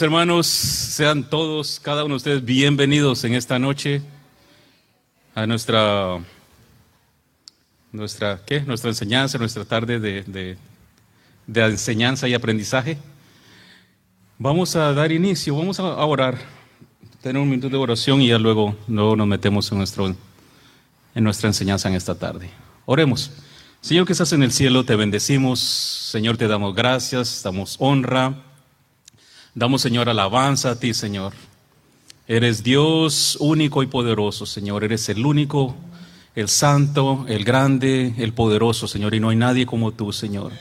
[0.00, 4.00] Hermanos, sean todos, cada uno de ustedes, bienvenidos en esta noche
[5.34, 6.20] a nuestra,
[7.90, 8.60] nuestra, ¿qué?
[8.60, 10.56] nuestra enseñanza, nuestra tarde de,
[11.46, 12.96] de, enseñanza y aprendizaje.
[14.38, 16.38] Vamos a dar inicio, vamos a orar,
[17.20, 20.14] tener un minuto de oración y ya luego, luego nos metemos en, nuestro,
[21.14, 22.50] en nuestra enseñanza en esta tarde.
[22.86, 23.32] Oremos.
[23.80, 25.58] Señor que estás en el cielo, te bendecimos.
[25.58, 28.47] Señor, te damos gracias, damos honra.
[29.58, 31.32] Damos, Señor, alabanza a ti, Señor.
[32.28, 34.84] Eres Dios único y poderoso, Señor.
[34.84, 35.74] Eres el único,
[36.36, 39.16] el santo, el grande, el poderoso, Señor.
[39.16, 40.52] Y no hay nadie como tú, Señor.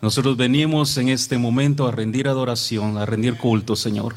[0.00, 4.14] Nosotros venimos en este momento a rendir adoración, a rendir culto, Señor.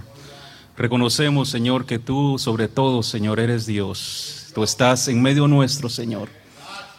[0.78, 4.54] Reconocemos, Señor, que tú, sobre todo, Señor, eres Dios.
[4.56, 6.30] Tú estás en medio nuestro, Señor.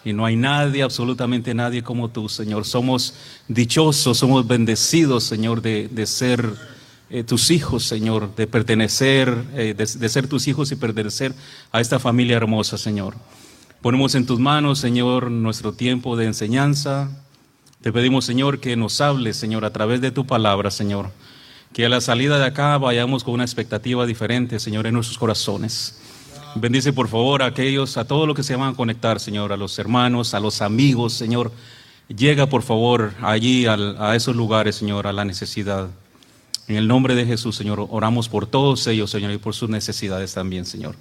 [0.05, 2.67] Y no hay nadie, absolutamente nadie como tú, Señor.
[2.67, 3.15] Somos
[3.49, 6.78] dichosos, somos bendecidos, Señor, de, de ser
[7.11, 11.35] eh, tus hijos, Señor, de pertenecer, eh, de, ser tus hijos y pertenecer
[11.73, 13.15] a esta familia hermosa, Señor.
[13.81, 17.11] Ponemos en tus manos, Señor, nuestro tiempo de enseñanza.
[17.81, 21.11] Te pedimos, Señor, que nos hables, Señor, a través de tu palabra, Señor.
[21.73, 26.01] Que a la salida de acá vayamos con una expectativa diferente, Señor, en nuestros corazones.
[26.57, 29.57] Bendice, por favor, a aquellos, a todos los que se van a conectar, Señor, a
[29.57, 31.53] los hermanos, a los amigos, Señor.
[32.09, 35.89] Llega, por favor, allí a esos lugares, Señor, a la necesidad.
[36.69, 40.35] En el nombre de Jesús, Señor, oramos por todos ellos, Señor, y por sus necesidades
[40.35, 40.95] también, Señor.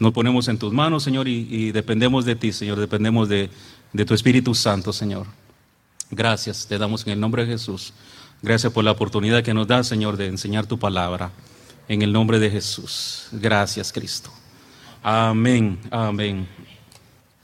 [0.00, 3.48] Nos ponemos en tus manos, Señor, y, dependemos de ti, Señor, dependemos de,
[3.92, 5.26] de tu Espíritu Santo, Señor.
[6.10, 7.92] Gracias, te damos en el nombre de Jesús.
[8.42, 11.30] Gracias por la oportunidad que nos da, Señor, de enseñar tu palabra.
[11.88, 13.28] En el nombre de Jesús.
[13.30, 14.30] Gracias, Cristo.
[15.04, 16.48] Amén, amén.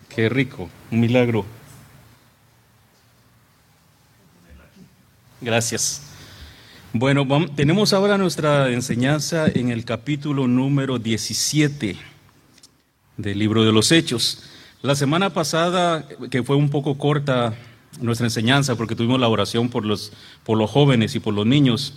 [0.08, 1.46] Qué rico, un milagro.
[5.40, 6.11] Gracias.
[6.94, 7.26] Bueno,
[7.56, 11.96] tenemos ahora nuestra enseñanza en el capítulo número 17
[13.16, 14.42] del libro de los Hechos.
[14.82, 17.54] La semana pasada, que fue un poco corta
[18.02, 20.12] nuestra enseñanza porque tuvimos la oración por los,
[20.44, 21.94] por los jóvenes y por los niños,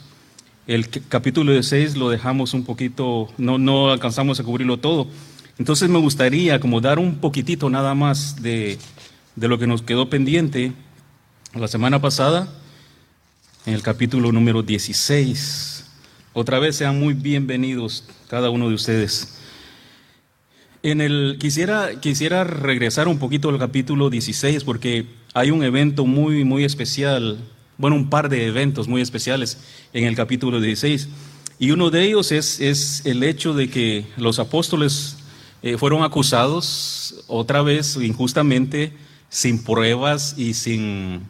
[0.66, 5.08] el capítulo 16 lo dejamos un poquito, no, no alcanzamos a cubrirlo todo.
[5.60, 8.80] Entonces me gustaría como dar un poquitito nada más de,
[9.36, 10.72] de lo que nos quedó pendiente
[11.54, 12.48] la semana pasada
[13.66, 15.86] en el capítulo número 16.
[16.34, 19.40] Otra vez sean muy bienvenidos cada uno de ustedes.
[20.84, 26.44] En el, quisiera, quisiera regresar un poquito al capítulo 16 porque hay un evento muy,
[26.44, 27.40] muy especial,
[27.78, 29.58] bueno, un par de eventos muy especiales
[29.94, 31.10] en el capítulo 16.
[31.58, 35.18] Y uno de ellos es, es el hecho de que los apóstoles
[35.64, 38.94] eh, fueron acusados otra vez injustamente,
[39.30, 41.22] sin pruebas y sin,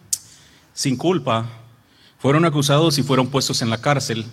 [0.73, 1.61] sin culpa
[2.25, 4.25] fueron acusados y fueron puestos en la cárcel.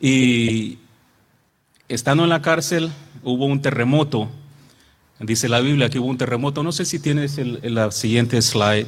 [0.00, 0.78] Y
[1.86, 2.90] estando en la cárcel
[3.22, 4.30] hubo un terremoto.
[5.20, 6.62] Dice la Biblia que hubo un terremoto.
[6.62, 8.86] No sé si tienes el, la siguiente slide.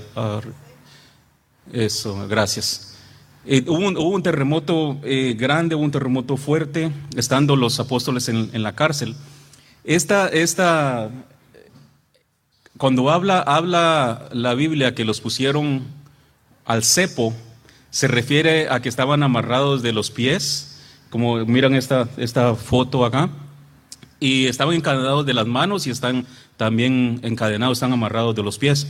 [1.70, 2.96] eso, gracias.
[3.44, 8.74] Eh, hubo, un, terremoto eh, grande, un terremoto fuerte, estando los apóstoles en, en la
[8.74, 9.14] cárcel.
[9.84, 11.10] Esta, esta,
[12.78, 15.82] cuando habla, habla la Biblia que los pusieron
[16.64, 17.34] al cepo,
[17.94, 23.30] se refiere a que estaban amarrados de los pies, como miran esta, esta foto acá,
[24.18, 28.88] y estaban encadenados de las manos y están también encadenados, están amarrados de los pies.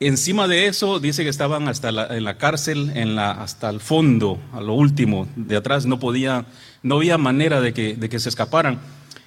[0.00, 4.38] Encima de eso dice que estaban hasta en la cárcel, en la, hasta el fondo,
[4.54, 6.46] a lo último, de atrás, no podía,
[6.82, 8.80] no había manera de que, de que se escaparan.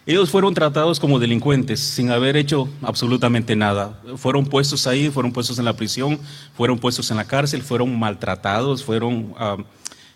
[0.07, 3.99] Ellos fueron tratados como delincuentes sin haber hecho absolutamente nada.
[4.15, 6.17] Fueron puestos ahí, fueron puestos en la prisión,
[6.55, 9.35] fueron puestos en la cárcel, fueron maltratados, fueron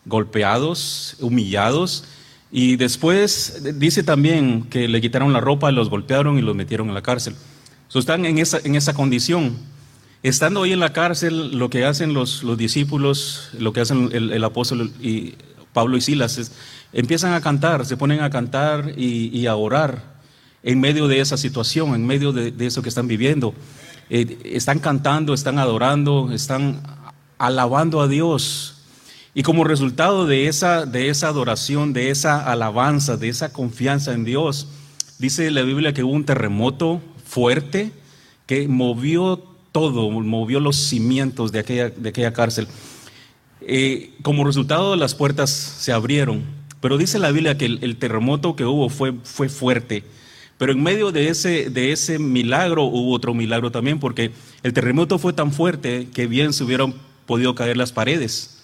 [0.05, 2.05] golpeados, humillados.
[2.53, 6.93] Y después dice también que le quitaron la ropa, los golpearon y los metieron en
[6.93, 7.35] la cárcel.
[7.93, 9.57] están en esa, en esa condición.
[10.23, 14.31] Estando ahí en la cárcel, lo que hacen los, los discípulos, lo que hacen el,
[14.31, 15.33] el apóstol y
[15.73, 16.51] Pablo y Silas
[16.93, 20.21] empiezan a cantar, se ponen a cantar y, a orar
[20.63, 23.53] en medio de esa situación, en medio de, eso que están viviendo.
[24.09, 26.81] Eh, están cantando, están adorando, están
[27.37, 28.75] alabando a Dios.
[29.33, 34.25] Y como resultado de esa, de esa adoración, de esa alabanza, de esa confianza en
[34.25, 34.67] Dios,
[35.17, 37.93] dice la Biblia que hubo un terremoto fuerte
[38.45, 39.41] que movió
[39.71, 42.67] todo, movió los cimientos de aquella, de aquella cárcel.
[43.61, 48.65] Eh, como resultado las puertas se abrieron pero dice la Biblia que el, terremoto que
[48.65, 50.03] hubo fue, fue fuerte.
[50.57, 54.31] Pero en medio de ese, de ese milagro hubo otro milagro también, porque
[54.63, 56.95] el terremoto fue tan fuerte que bien se hubieran
[57.27, 58.63] podido caer las paredes.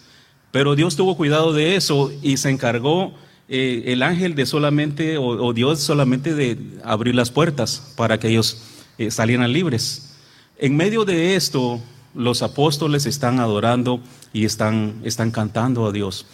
[0.51, 3.13] Pero Dios tuvo cuidado de eso y se encargó
[3.49, 8.63] eh, el ángel de solamente, o, Dios solamente de abrir las puertas para que ellos
[8.97, 10.15] eh, salieran libres.
[10.57, 11.81] En medio de esto,
[12.17, 14.01] los apóstoles están adorando
[14.33, 16.25] y están, están cantando a Dios.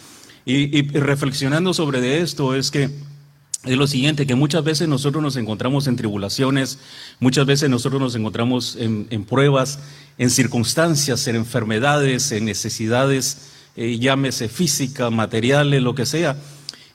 [0.46, 2.90] Y, reflexionando sobre esto es que
[3.64, 6.78] es lo siguiente, que muchas veces nosotros nos encontramos en tribulaciones,
[7.18, 9.78] muchas veces nosotros nos encontramos en, pruebas,
[10.18, 16.36] en circunstancias, en enfermedades, en necesidades, eh, llámese física, materiales, lo que sea.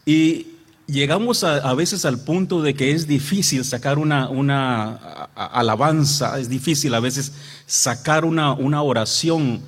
[0.06, 0.59] Y
[0.92, 4.96] llegamos a, veces al punto de que es difícil sacar una, una
[5.36, 7.32] alabanza, es difícil a veces
[7.66, 9.62] sacar una, una oración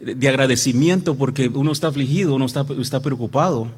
[0.00, 3.68] de agradecimiento porque uno está afligido, uno está, está preocupado.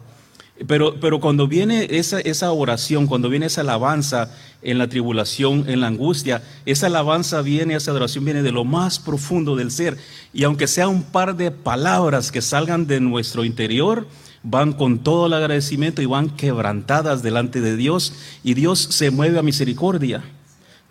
[0.66, 4.30] Pero, pero, cuando viene esa, esa, oración, cuando viene esa alabanza
[4.62, 8.98] en la tribulación, en la angustia, esa alabanza viene, esa adoración viene de lo más
[8.98, 9.96] profundo del ser.
[10.34, 14.06] Y aunque sea un par de palabras que salgan de nuestro interior,
[14.42, 19.38] van con todo el agradecimiento y van quebrantadas delante de Dios y Dios se mueve
[19.38, 20.22] a misericordia.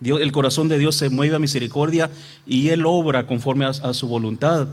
[0.02, 2.10] El corazón de Dios se mueve a misericordia
[2.46, 4.68] y Él obra conforme a, su voluntad.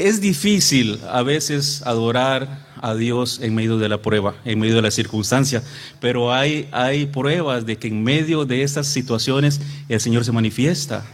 [0.00, 4.80] Es difícil a veces adorar a Dios en medio de la prueba, en medio de
[4.80, 5.62] la circunstancia,
[6.00, 9.60] pero hay, hay pruebas de que en medio de estas situaciones
[9.90, 11.04] el Señor se manifiesta.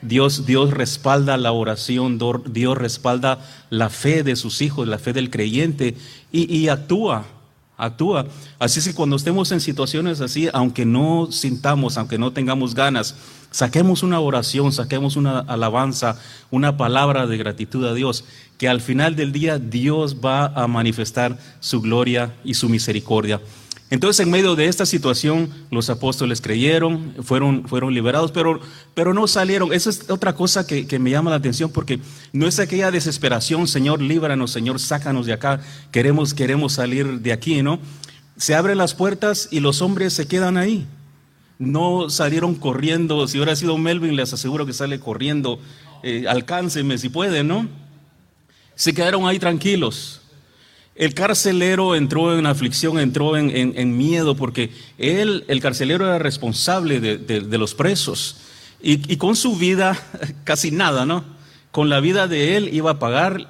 [0.00, 5.28] Dios, Dios respalda la oración, Dios respalda la fe de sus hijos, la fe del
[5.28, 5.94] creyente
[6.32, 7.26] y, actúa,
[7.84, 8.26] actúa.
[8.58, 13.14] Así es que cuando estemos en situaciones así, aunque no sintamos, aunque no tengamos ganas,
[13.50, 16.18] saquemos una oración, saquemos una alabanza,
[16.50, 18.24] una palabra de gratitud a Dios,
[18.58, 23.40] que al final del día Dios va a manifestar su gloria y su misericordia.
[23.90, 28.60] Entonces, en medio de esta situación, los apóstoles creyeron, fueron, fueron liberados, pero,
[28.94, 29.72] pero no salieron.
[29.72, 31.98] Esa es otra cosa que, me llama la atención, porque
[32.32, 35.60] no es aquella desesperación, Señor, líbranos, Señor, sácanos de acá,
[35.90, 37.80] queremos, queremos salir de aquí, ¿no?
[38.36, 40.86] Se abren las puertas y los hombres se quedan ahí.
[41.58, 43.26] No salieron corriendo.
[43.26, 45.60] Si hubiera sido Melvin, les aseguro que sale corriendo.
[46.02, 46.24] Eh,
[46.96, 47.68] si puede, ¿no?
[48.76, 50.19] Se quedaron ahí tranquilos.
[51.00, 57.58] El carcelero entró en aflicción, entró en, miedo, porque él, el carcelero, era responsable de,
[57.58, 58.36] los presos.
[58.82, 59.98] Y, con su vida,
[60.44, 61.24] casi nada, ¿no?
[61.70, 63.48] Con la vida de él iba a pagar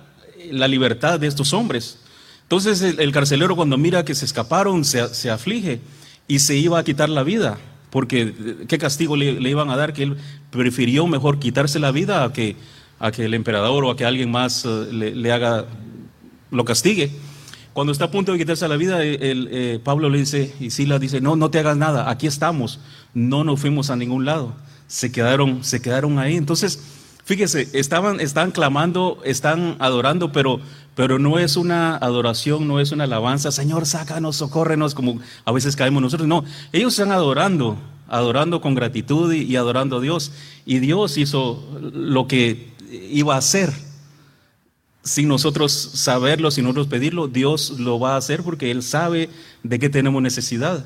[0.49, 1.99] la libertad de estos hombres.
[2.43, 5.81] Entonces el, carcelero cuando mira que se escaparon, se, aflige
[6.29, 7.59] y se iba a quitar la vida,
[7.91, 8.33] porque
[8.69, 10.17] qué castigo le, iban a dar, que él
[10.53, 12.55] prefirió mejor quitarse la vida a que,
[13.01, 15.65] a que el emperador o a que alguien más eh, le, le haga,
[16.53, 17.11] lo castigue.
[17.73, 20.99] Cuando está a punto de quitarse la vida, el, eh, Pablo le dice, y Sila
[20.99, 22.81] dice, no, no te hagas nada, aquí estamos,
[23.15, 24.55] no nos fuimos a ningún lado,
[24.89, 26.37] se quedaron, se quedaron ahí.
[26.37, 26.83] Entonces,
[27.25, 30.61] fíjese, estaban, están clamando, están adorando, pero,
[30.97, 35.77] pero no es una adoración, no es una alabanza, Señor, sácanos, socórrenos, como a veces
[35.77, 37.79] caemos nosotros, no, ellos están adorando,
[38.09, 40.33] adorando con gratitud y adorando a Dios,
[40.67, 43.90] y Dios hizo lo que iba a hacer
[45.03, 49.31] sin nosotros saberlo, sin nosotros pedirlo, Dios lo va a hacer porque Él sabe
[49.63, 50.85] de qué tenemos necesidad.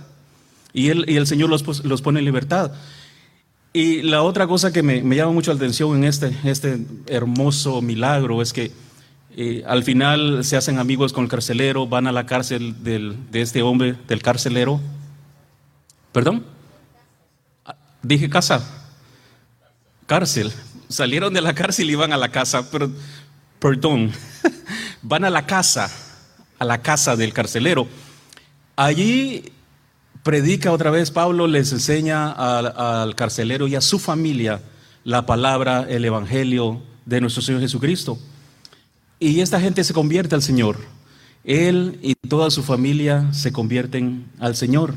[0.72, 2.72] Y, él, y el Señor los, pone en libertad.
[3.72, 8.42] Y la otra cosa que me, llama mucho la atención en este, este hermoso milagro
[8.42, 8.72] es que
[9.36, 13.62] eh, al final se hacen amigos con el carcelero, van a la cárcel de este
[13.62, 14.80] hombre, del carcelero.
[16.12, 16.44] ¿Perdón?
[17.64, 18.64] Ah, dije casa.
[20.06, 20.52] Cárcel.
[20.88, 22.90] Salieron de la cárcel y van a la casa, pero
[23.64, 24.12] perdón,
[25.02, 25.90] van a la casa,
[26.58, 27.88] a la casa del carcelero.
[28.76, 29.52] Allí
[30.22, 34.60] predica otra vez, Pablo les enseña al, carcelero y a su familia
[35.02, 38.18] la palabra, el evangelio de nuestro Señor Jesucristo.
[39.18, 40.76] Y esta gente se convierte al Señor.
[41.42, 44.94] Él y toda su familia se convierten al Señor.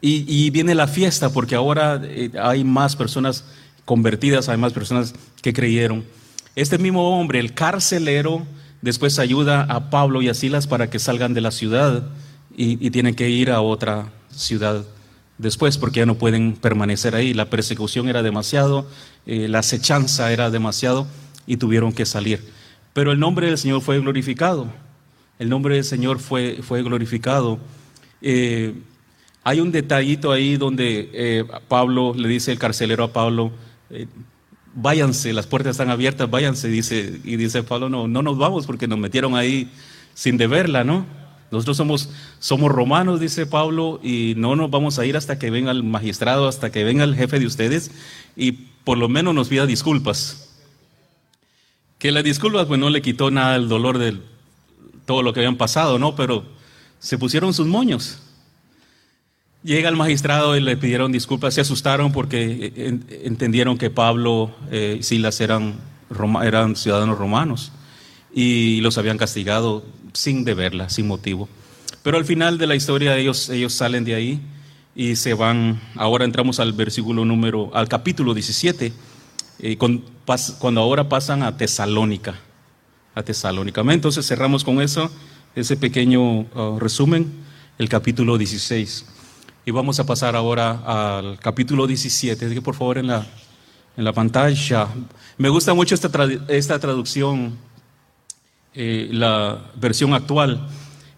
[0.00, 3.44] Y, viene la fiesta porque ahora eh, hay más personas
[3.84, 6.04] convertidas, hay más personas que creyeron.
[6.56, 8.46] Este mismo hombre, el carcelero,
[8.80, 12.08] después ayuda a Pablo y a Silas para que salgan de la ciudad
[12.56, 14.86] y, tienen que ir a otra ciudad
[15.36, 17.34] después porque ya no pueden permanecer ahí.
[17.34, 18.88] La persecución era demasiado,
[19.26, 21.06] eh, la acechanza era demasiado
[21.46, 22.42] y tuvieron que salir.
[22.94, 24.66] Pero el nombre del Señor fue glorificado.
[25.38, 27.58] El nombre del Señor fue, fue glorificado.
[28.22, 28.72] Eh,
[29.44, 33.52] hay un detallito ahí donde eh, Pablo le dice el carcelero a Pablo,
[34.76, 38.86] váyanse, las puertas están abiertas, váyanse, dice, y dice Pablo, no, no nos vamos porque
[38.86, 39.70] nos metieron ahí
[40.14, 41.04] sin deberla, ¿no?
[41.50, 45.70] Nosotros somos, somos romanos, dice Pablo, y no nos vamos a ir hasta que venga
[45.70, 47.90] el magistrado, hasta que venga el jefe de ustedes,
[48.36, 50.50] y por lo menos nos pida disculpas.
[51.98, 54.18] Que las disculpas, pues no le quitó nada el dolor de
[55.06, 56.14] todo lo que habían pasado, ¿no?
[56.14, 56.44] Pero
[56.98, 58.18] se pusieron sus moños.
[59.66, 65.02] Llega el magistrado y le pidieron disculpas, se asustaron porque eh, entendieron que Pablo y
[65.02, 65.74] Silas eran,
[66.44, 67.72] eran ciudadanos romanos
[68.32, 71.48] y los habían castigado sin deberla, sin motivo.
[72.04, 74.40] Pero al final de la historia ellos, ellos salen de ahí
[74.94, 78.92] y se van, ahora entramos al versículo número, al capítulo 17,
[79.58, 82.36] eh, cuando ahora pasan a Tesalónica,
[83.16, 83.80] a Tesalónica.
[83.80, 85.10] Entonces cerramos con eso,
[85.56, 87.32] ese pequeño uh, resumen,
[87.78, 89.15] el capítulo 16.
[89.68, 93.26] Y vamos a pasar ahora al capítulo 17, que por favor en la,
[93.96, 94.86] en la pantalla.
[95.38, 96.08] Me gusta mucho esta,
[96.46, 97.56] esta traducción,
[98.74, 100.68] eh, la versión actual.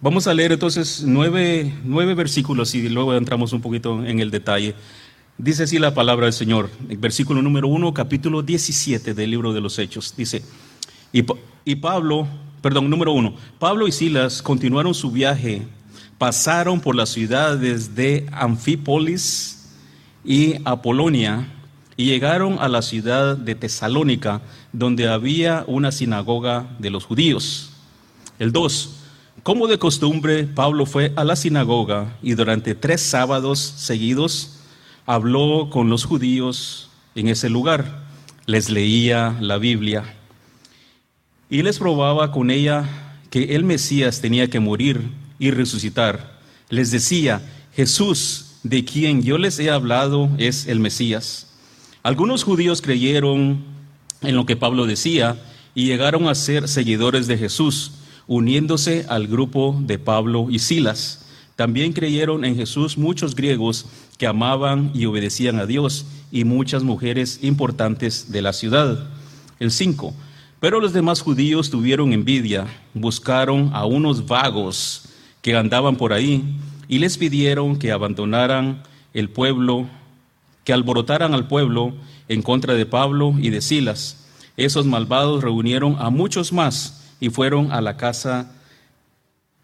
[0.00, 4.74] Vamos a leer entonces nueve, nueve, versículos y luego entramos un poquito en el detalle.
[5.36, 9.78] Dice así la palabra del Señor, versículo número uno, capítulo 17 del libro de los
[9.78, 10.14] Hechos.
[10.16, 10.42] Dice,
[11.12, 11.22] y,
[11.66, 12.26] y Pablo,
[12.62, 15.68] perdón, número uno, Pablo y Silas continuaron su viaje,
[16.18, 19.70] pasaron por las ciudades de Anfípolis
[20.24, 21.48] y Apolonia
[21.96, 27.70] y llegaron a la ciudad de Tesalónica, donde había una sinagoga de los judíos.
[28.38, 28.96] El 2.
[29.42, 34.58] Como de costumbre, Pablo fue a la sinagoga y durante tres sábados seguidos
[35.06, 38.06] habló con los judíos en ese lugar.
[38.46, 40.14] Les leía la Biblia
[41.48, 42.84] y les probaba con ella
[43.30, 46.38] que el Mesías tenía que morir y resucitar.
[46.68, 47.42] Les decía,
[47.74, 51.46] Jesús, de quien yo les he hablado, es el Mesías.
[52.02, 53.64] Algunos judíos creyeron
[54.22, 55.40] en lo que Pablo decía
[55.74, 57.92] y llegaron a ser seguidores de Jesús
[58.26, 61.26] uniéndose al grupo de Pablo y Silas.
[61.56, 67.40] También creyeron en Jesús muchos griegos que amaban y obedecían a Dios y muchas mujeres
[67.42, 69.08] importantes de la ciudad.
[69.58, 70.14] El 5.
[70.60, 75.07] Pero los demás judíos tuvieron envidia, buscaron a unos vagos
[75.48, 76.44] que andaban por ahí
[76.88, 78.82] y les pidieron que abandonaran
[79.14, 79.88] el pueblo,
[80.62, 81.94] que alborotaran al pueblo
[82.28, 84.26] en contra de Pablo y de Silas.
[84.58, 88.52] Esos malvados reunieron a muchos más y fueron a la casa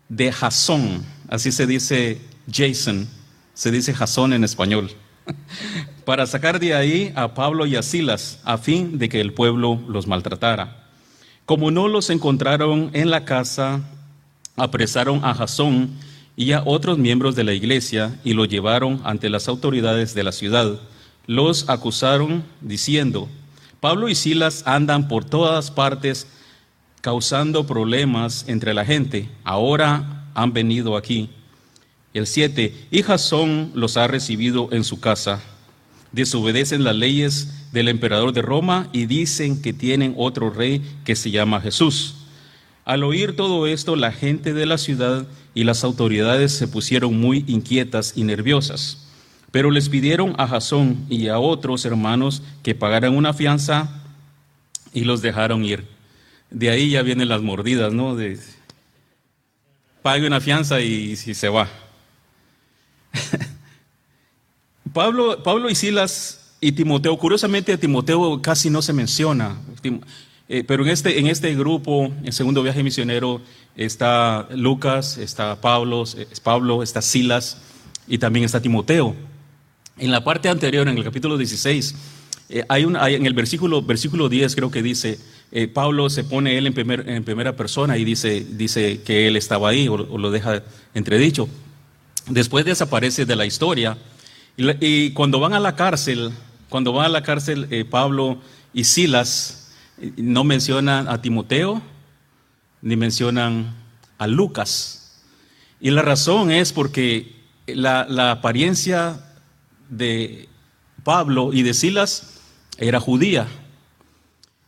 [0.08, 2.18] de Jasón, así se dice
[2.50, 3.06] Jason,
[3.52, 4.90] se dice Jasón en español,
[6.06, 9.82] para sacar de ahí a Pablo y a Silas a fin de que el pueblo
[9.86, 10.88] los maltratara.
[11.44, 13.82] Como no los encontraron en la casa,
[14.56, 15.90] apresaron a Jasón
[16.36, 20.32] y a otros miembros de la iglesia y lo llevaron ante las autoridades de la
[20.32, 20.80] ciudad.
[21.26, 23.28] Los acusaron diciendo,
[23.80, 26.26] Pablo y Silas andan por todas partes
[27.00, 29.28] causando problemas entre la gente.
[29.44, 31.30] Ahora han venido aquí.
[32.14, 32.88] El 7.
[32.90, 35.42] Y Jasón los ha recibido en su casa.
[36.12, 41.30] Desobedecen las leyes del emperador de Roma y dicen que tienen otro rey que se
[41.30, 42.23] llama Jesús.
[42.84, 47.44] Al oír todo esto, la gente de la ciudad y las autoridades se pusieron muy
[47.46, 49.06] inquietas y nerviosas.
[49.50, 54.02] Pero les pidieron a Jasón y a otros hermanos que pagaran una fianza
[54.92, 55.94] y los dejaron ir
[56.54, 58.14] de ahí ya vienen las mordidas, ¿no?
[58.14, 58.38] De,
[60.02, 61.68] pague una fianza y, si se va.
[64.92, 69.56] Pablo, Pablo y Silas y Timoteo, curiosamente a Timoteo casi no se menciona,
[70.48, 73.40] eh, pero en este, en este grupo, en segundo viaje misionero,
[73.76, 76.04] está Lucas, está Pablo,
[76.42, 77.58] Pablo, está Silas
[78.06, 79.14] y también está Timoteo.
[79.98, 81.94] En la parte anterior, en el capítulo 16,
[82.50, 85.18] eh, hay, un, hay en el versículo, versículo 10 creo que dice,
[85.56, 89.68] eh, Pablo se pone él en, en, primera persona y dice, dice que él estaba
[89.68, 90.62] ahí o, lo deja
[90.94, 91.48] entredicho.
[92.28, 93.96] Después desaparece de la historia
[94.56, 96.32] y, cuando van a la cárcel,
[96.68, 98.38] cuando van a la cárcel eh, Pablo
[98.72, 99.63] y Silas eh,
[100.16, 101.82] no mencionan a Timoteo
[102.82, 103.74] ni mencionan
[104.18, 105.22] a Lucas.
[105.80, 107.34] Y la razón es porque
[107.66, 109.20] la, apariencia
[109.88, 110.48] de
[111.02, 112.40] Pablo y de Silas
[112.78, 113.48] era judía.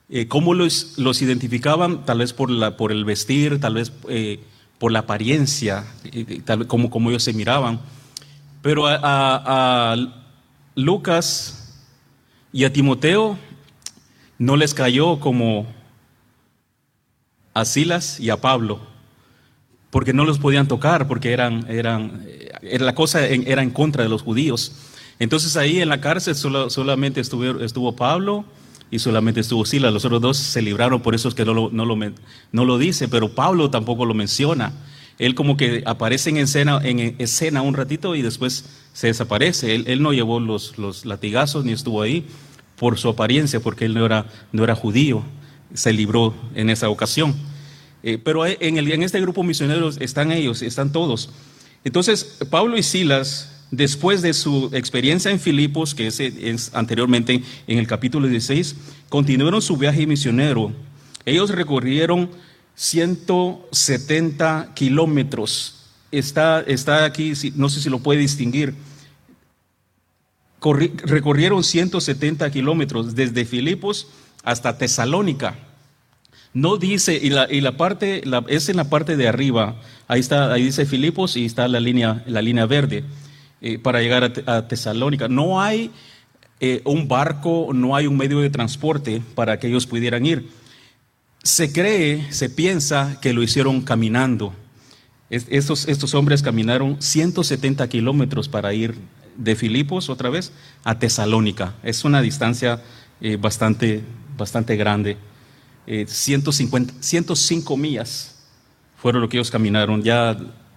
[0.09, 2.05] Eh, ¿Cómo los, identificaban?
[2.05, 4.41] Tal vez por, la, por el vestir, tal vez eh,
[4.79, 7.81] por la apariencia, eh, tal como, como ellos se miraban.
[8.63, 9.97] Pero a,
[10.75, 11.75] Lucas
[12.53, 13.39] y a Timoteo
[14.39, 15.67] no les cayó como
[17.55, 18.81] a Silas y a Pablo,
[19.91, 22.27] porque no los podían tocar, porque eran, eran,
[22.63, 24.73] la cosa era en contra de los judíos.
[25.19, 28.45] Entonces ahí en la cárcel solamente estuvo, estuvo Pablo,
[28.91, 29.93] y solamente estuvo Silas.
[29.93, 31.97] Los otros dos se libraron, por eso es que no lo, no lo,
[32.53, 34.73] no lo dice, pero Pablo tampoco lo menciona.
[35.19, 39.75] Él como que aparece en escena, en escena un ratito y después se desaparece.
[39.75, 42.27] Él, él no llevó los, los, latigazos ni estuvo ahí
[42.77, 45.23] por su apariencia, porque él no era, no era judío.
[45.75, 47.35] Se libró en esa ocasión.
[48.03, 51.31] Eh, pero en, el, en este grupo misionero están ellos, están todos.
[51.85, 57.87] Entonces, Pablo y Silas después de su experiencia en Filipos, que es, anteriormente en el
[57.87, 58.77] capítulo 16,
[59.09, 60.73] continuaron su viaje misionero.
[61.25, 62.31] Ellos recorrieron
[62.75, 65.73] 170 kilómetros.
[66.13, 68.75] Está, está aquí, no sé si lo puede distinguir.
[70.61, 74.09] Recorrieron 170 kilómetros desde Filipos
[74.43, 75.57] hasta Tesalónica.
[76.53, 79.77] No dice, y la, parte, es en la parte de arriba,
[80.09, 83.05] ahí está, ahí dice Filipos y está la línea, la línea verde.
[83.63, 85.29] Eh, para llegar a, Tesalónica.
[85.29, 85.91] No hay
[86.61, 90.51] eh, un barco, no hay un medio de transporte para que ellos pudieran ir.
[91.43, 94.53] Se cree, se piensa que lo hicieron caminando.
[95.31, 98.95] estos hombres caminaron 170 kilómetros para ir
[99.37, 100.53] de Filipos otra vez
[100.85, 101.75] a Tesalónica.
[101.83, 102.83] Es una distancia
[103.21, 104.03] eh, bastante,
[104.37, 105.17] bastante grande.
[105.87, 108.35] 150, 105 millas
[108.97, 110.03] fueron lo que ellos caminaron.
[110.03, 110.37] Ya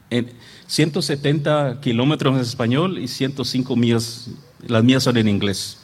[0.09, 0.31] en,
[0.67, 4.29] 170 kilómetros en español y 105 millas,
[4.67, 5.79] las mías son en inglés.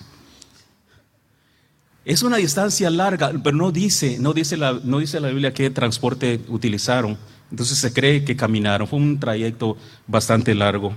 [2.06, 5.72] Es una distancia larga, pero no dice, no dice, la, no dice la Biblia qué
[5.72, 7.18] transporte utilizaron.
[7.50, 8.88] Entonces se cree que caminaron.
[8.88, 10.96] Fue un trayecto bastante largo.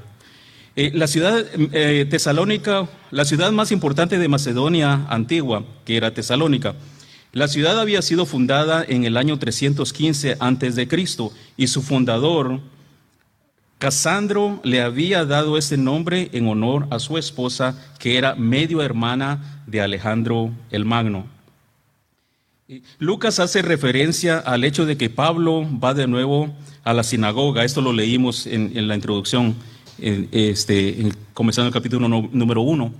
[0.80, 6.76] Eh, la ciudad eh, Tesalónica, la ciudad más importante de Macedonia antigua, que era Tesalónica,
[7.32, 12.60] la ciudad había sido fundada en el año 315 antes de Cristo y su fundador
[13.78, 19.64] Casandro le había dado ese nombre en honor a su esposa, que era medio hermana
[19.66, 21.26] de Alejandro el Magno.
[22.98, 26.54] Lucas hace referencia al hecho de que Pablo va de nuevo
[26.84, 27.64] a la sinagoga.
[27.64, 29.56] Esto lo leímos en, la introducción,
[30.00, 32.92] este, comenzando el capítulo número uno.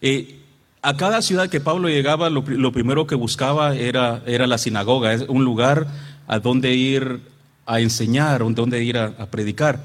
[0.00, 0.40] Eh,
[0.82, 5.44] a cada ciudad que Pablo llegaba, lo, primero que buscaba era, era la sinagoga, un
[5.44, 5.86] lugar
[6.26, 7.20] a donde ir
[7.64, 9.80] a enseñar, a donde ir a predicar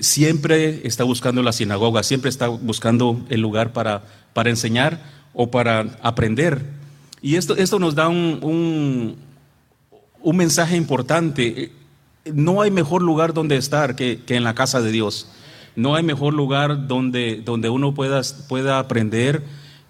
[0.00, 4.02] siempre está buscando la sinagoga, siempre está buscando el lugar para,
[4.32, 5.00] para enseñar
[5.32, 6.62] o para aprender.
[7.22, 9.16] Y esto, esto nos da un,
[10.22, 11.72] un, mensaje importante.
[12.26, 15.28] No hay mejor lugar donde estar que, en la casa de Dios.
[15.76, 19.42] No hay mejor lugar donde, donde uno pueda, pueda aprender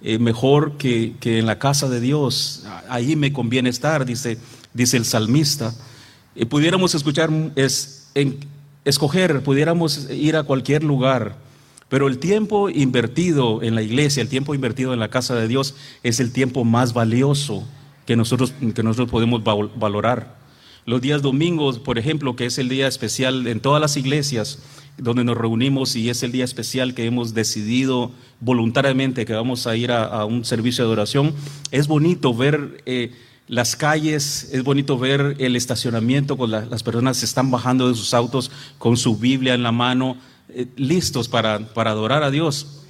[0.03, 2.67] eh, mejor que, que, en la casa de Dios.
[2.89, 4.39] Ahí me conviene estar, dice,
[4.75, 5.75] dice el salmista.
[6.35, 8.11] y pudiéramos escuchar es,
[8.85, 11.37] escoger, pudiéramos ir a cualquier lugar,
[11.89, 15.75] pero el tiempo invertido en la iglesia, el tiempo invertido en la casa de Dios
[16.03, 17.67] es el tiempo más valioso
[18.05, 20.37] que nosotros, que nosotros podemos valorar.
[20.87, 24.59] Los días domingos, por ejemplo, que es el día especial en todas las iglesias
[24.97, 29.77] donde nos reunimos y es el día especial que hemos decidido voluntariamente que vamos a
[29.77, 31.35] ir a, un servicio de oración,
[31.71, 32.83] es bonito ver...
[32.87, 33.13] Eh,
[33.47, 38.15] las calles, es bonito ver el estacionamiento, con las personas se están bajando de sus
[38.15, 40.17] autos con su Biblia en la mano,
[40.49, 42.85] eh, listos para, para, adorar a Dios.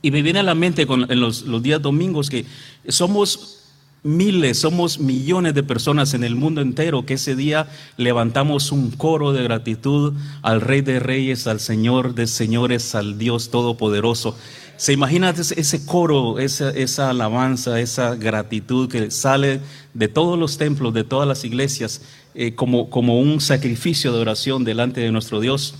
[0.00, 2.46] Y me viene a la mente con, en los, los días domingos que
[2.88, 3.61] somos
[4.02, 9.32] miles, somos millones de personas en el mundo entero que ese día levantamos un coro
[9.32, 14.36] de gratitud al Rey de Reyes, al Señor de Señores, al Dios Todopoderoso.
[14.76, 19.60] ¿Se imagina ese coro, esa, esa, alabanza, esa gratitud que sale
[19.94, 22.02] de todos los templos, de todas las iglesias,
[22.34, 25.76] eh, como, como un sacrificio de oración delante de nuestro Dios?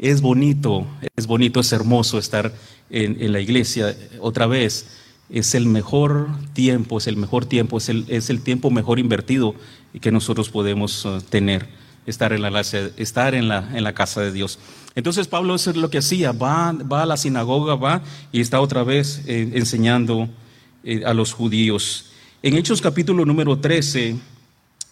[0.00, 2.52] Es bonito, es bonito, es hermoso estar
[2.90, 4.86] en, la iglesia otra vez.
[5.32, 9.54] Es el mejor tiempo, es el mejor tiempo, es el, es el tiempo mejor invertido
[10.00, 11.68] que nosotros podemos uh, tener,
[12.06, 14.58] estar en la, estar en la, en la casa de Dios.
[14.94, 18.82] Entonces Pablo es lo que hacía, va, va a la sinagoga, va y está otra
[18.82, 20.28] vez eh, enseñando
[20.82, 22.10] eh, a los judíos.
[22.42, 24.16] En Hechos capítulo número 13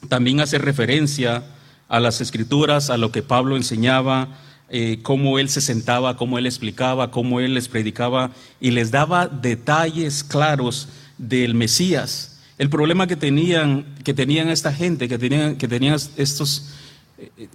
[0.08, 1.44] también hace referencia
[1.88, 4.28] a las escrituras, a lo que Pablo enseñaba,
[4.70, 9.28] eh, cómo él se sentaba, cómo él explicaba, cómo él les predicaba y les daba
[9.28, 12.40] detalles claros del Mesías.
[12.58, 16.74] El problema que tenían, que tenían esta gente, que tenían, que tenían estos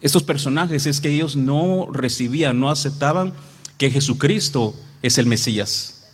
[0.02, 3.34] estos personajes es que ellos no recibían, no aceptaban
[3.78, 6.12] que Jesucristo es el Mesías.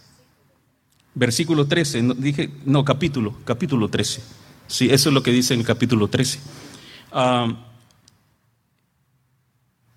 [1.16, 4.22] Versículo 13, no, dije, no, capítulo, capítulo 13.
[4.68, 6.40] Sí, eso es lo que dice en el capítulo 13.
[7.12, 7.69] Ah,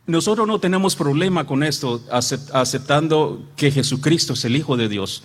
[0.06, 5.22] nosotros no tenemos problema con esto, aceptando que Jesucristo es el Hijo de Dios.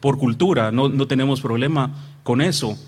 [0.00, 1.90] Por cultura, no, no tenemos problema
[2.22, 2.78] con eso.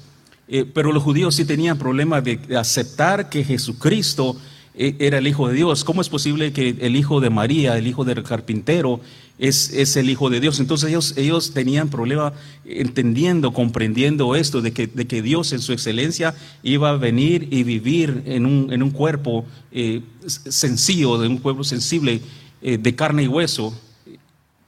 [0.48, 4.36] Eh, pero los judíos sí tenían problema de aceptar que Jesucristo
[4.74, 5.84] era el Hijo de Dios.
[5.84, 9.00] ¿Cómo es posible que el Hijo de María, el Hijo del carpintero,
[9.38, 10.60] es, es el Hijo de Dios?
[10.60, 12.32] Entonces ellos, ellos tenían problema
[12.64, 17.64] entendiendo, comprendiendo esto, de que, de que Dios en su excelencia iba a venir y
[17.64, 22.22] vivir en un, en un cuerpo eh, sencillo, de un cuerpo sensible,
[22.62, 23.78] eh, de carne y hueso.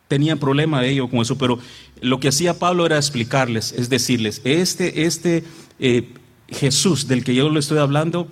[0.08, 1.58] Tenían problema de ello con eso, pero
[2.02, 5.44] lo que hacía Pablo era explicarles, es decirles, este, este
[5.78, 6.12] eh,
[6.48, 8.28] Jesús del que yo le estoy hablando,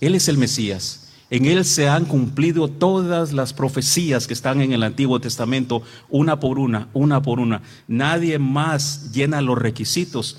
[0.00, 1.05] Él es el Mesías.
[1.30, 6.38] En Él se han cumplido todas las profecías que están en el Antiguo Testamento, una
[6.38, 7.62] por una, una por una.
[7.88, 10.38] Nadie más llena los requisitos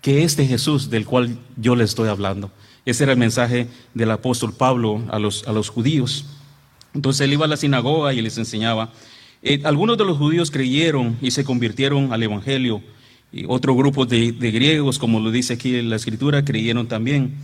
[0.00, 2.50] que este Jesús del cual yo le estoy hablando.
[2.84, 6.26] Ese era el mensaje del apóstol Pablo a los, a los judíos.
[6.94, 8.92] Entonces él iba a la sinagoga y les enseñaba.
[9.42, 12.82] Eh, algunos de los judíos creyeron y se convirtieron al Evangelio.
[13.32, 17.34] Y otro grupo de, griegos, como lo dice aquí en la escritura, creyeron también.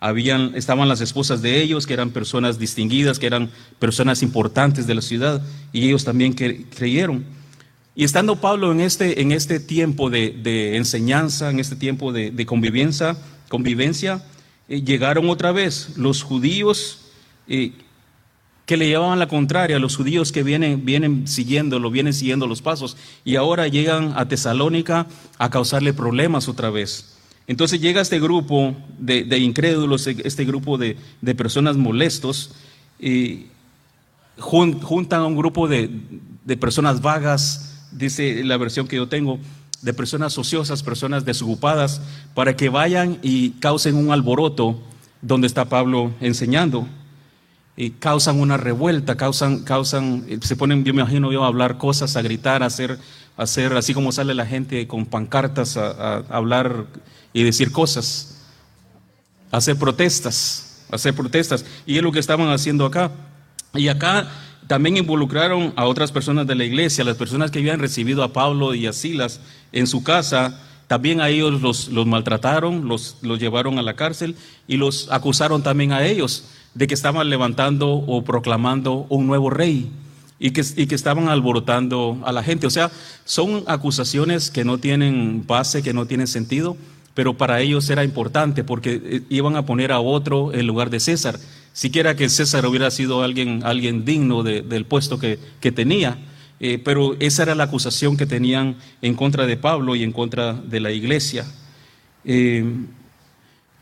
[0.00, 4.94] Habían, estaban las esposas de ellos, que eran personas distinguidas, que eran personas importantes de
[4.94, 7.24] la ciudad, y ellos también creyeron.
[7.96, 13.16] Y estando Pablo en este, en este tiempo de, enseñanza, en este tiempo de, convivencia,
[13.48, 14.24] convivencia
[14.68, 17.12] eh, llegaron otra vez los judíos
[17.46, 17.72] eh,
[18.66, 22.96] que le llevaban la contraria, los judíos que vienen, vienen siguiéndolo, vienen siguiendo los pasos,
[23.24, 25.06] y ahora llegan a Tesalónica
[25.38, 27.13] a causarle problemas otra vez.
[27.46, 30.96] Entonces llega este grupo de, incrédulos, este grupo de,
[31.36, 32.52] personas molestos,
[32.98, 33.46] y
[34.38, 35.90] juntan a un grupo de,
[36.58, 39.38] personas vagas, dice la versión que yo tengo,
[39.82, 42.00] de personas ociosas, personas desocupadas,
[42.32, 44.80] para que vayan y causen un alboroto
[45.20, 46.88] donde está Pablo enseñando.
[47.76, 52.16] Y causan una revuelta, causan, causan, se ponen, yo me imagino yo, a hablar cosas,
[52.16, 52.98] a gritar, a hacer,
[53.36, 56.86] hacer así como sale la gente con pancartas a, hablar
[57.32, 58.42] y decir cosas,
[59.50, 61.64] hacer protestas, hacer protestas.
[61.86, 63.10] Y es lo que estaban haciendo acá.
[63.74, 64.28] Y acá
[64.66, 68.74] también involucraron a otras personas de la iglesia, las personas que habían recibido a Pablo
[68.74, 69.40] y a Silas
[69.72, 70.60] en su casa.
[70.86, 74.36] También a ellos los, los maltrataron, los, los llevaron a la cárcel
[74.68, 76.44] y los acusaron también a ellos
[76.74, 79.90] de que estaban levantando o proclamando un nuevo rey
[80.38, 82.66] y que, estaban alborotando a la gente.
[82.66, 82.90] O sea,
[83.24, 86.76] son acusaciones que no tienen base, que no tienen sentido,
[87.14, 91.00] pero para ellos era importante porque eh, iban a poner a otro en lugar de
[91.00, 91.38] César.
[91.72, 95.38] Siquiera que César hubiera sido alguien, alguien digno del puesto que,
[95.72, 96.18] tenía,
[96.60, 100.52] eh, pero esa era la acusación que tenían en contra de Pablo y en contra
[100.52, 101.44] de la iglesia.
[102.24, 102.64] Eh,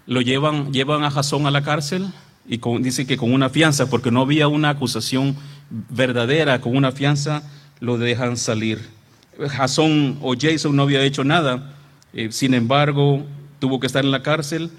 [0.06, 2.06] lo llevan, llevan a Jasón a la cárcel,
[2.48, 5.36] y dice que con una fianza, porque no había una acusación
[5.88, 7.42] verdadera, con una fianza
[7.80, 8.80] lo dejan salir.
[9.48, 11.74] Jason o Jason no había hecho nada,
[12.12, 13.24] eh, sin embargo
[13.58, 14.70] tuvo que estar en la cárcel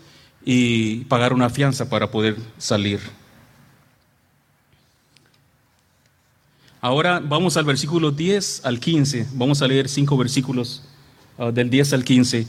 [0.46, 3.00] y pagar una fianza para poder salir.
[6.80, 10.84] Ahora vamos al versículo 10 al 15, vamos a leer cinco versículos
[11.38, 12.46] ah, del 10 al 15.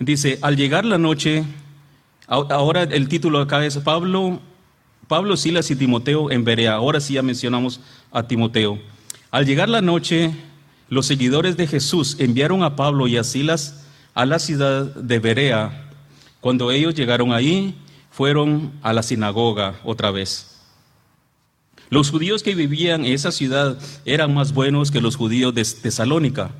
[0.00, 1.44] Dice, al llegar la noche,
[2.26, 4.40] ahora el título acá es Pablo
[5.08, 6.74] Pablo, Silas y Timoteo en Berea.
[6.74, 8.78] Ahora sí ya mencionamos a Timoteo.
[9.30, 10.32] Al llegar la noche,
[10.88, 15.90] los seguidores de Jesús enviaron a Pablo y a Silas a la ciudad de Berea.
[16.40, 17.74] Cuando ellos llegaron ahí,
[18.10, 20.56] fueron a la sinagoga otra vez.
[21.88, 26.50] Los judíos que vivían en esa ciudad eran más buenos que los judíos de Tesalónica.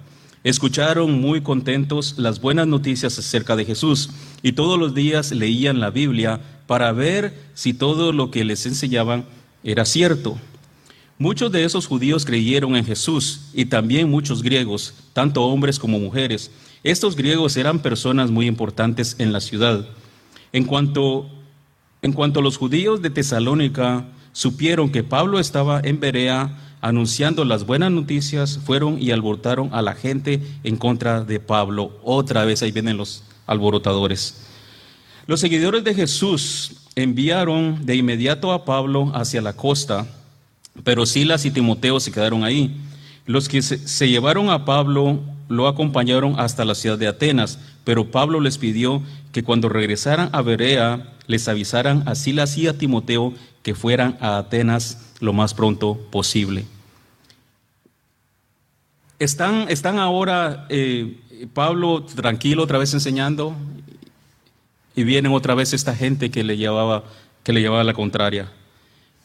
[0.44, 4.10] Escucharon muy contentos las buenas noticias acerca de Jesús
[4.42, 9.24] y todos los días leían la Biblia para ver si todo lo que les enseñaban
[9.62, 10.38] era cierto.
[11.18, 16.50] Muchos de esos judíos creyeron en Jesús y también muchos griegos, tanto hombres como mujeres.
[16.82, 19.86] Estos griegos eran personas muy importantes en la ciudad.
[20.52, 21.28] En cuanto,
[22.02, 27.90] en cuanto los judíos de Tesalónica supieron que Pablo estaba en Berea anunciando las buenas
[27.90, 31.98] noticias, fueron y alborotaron a la gente en contra de Pablo.
[32.04, 34.46] Otra vez ahí vienen los alborotadores.
[35.26, 40.06] Los seguidores de Jesús enviaron de inmediato a Pablo hacia la costa,
[40.84, 42.76] pero Silas y Timoteo se quedaron ahí.
[43.26, 48.38] Los que se, llevaron a Pablo lo acompañaron hasta la ciudad de Atenas, pero Pablo
[48.38, 53.34] les pidió que cuando regresaran a Berea les avisaran a Silas y a Timoteo
[53.64, 56.66] que fueran a Atenas lo más pronto posible.
[59.18, 61.18] Están, están ahora eh,
[61.52, 63.56] Pablo tranquilo otra vez enseñando
[64.96, 67.04] y vienen otra vez esta gente que le llevaba,
[67.44, 68.50] que le llevaba la contraria.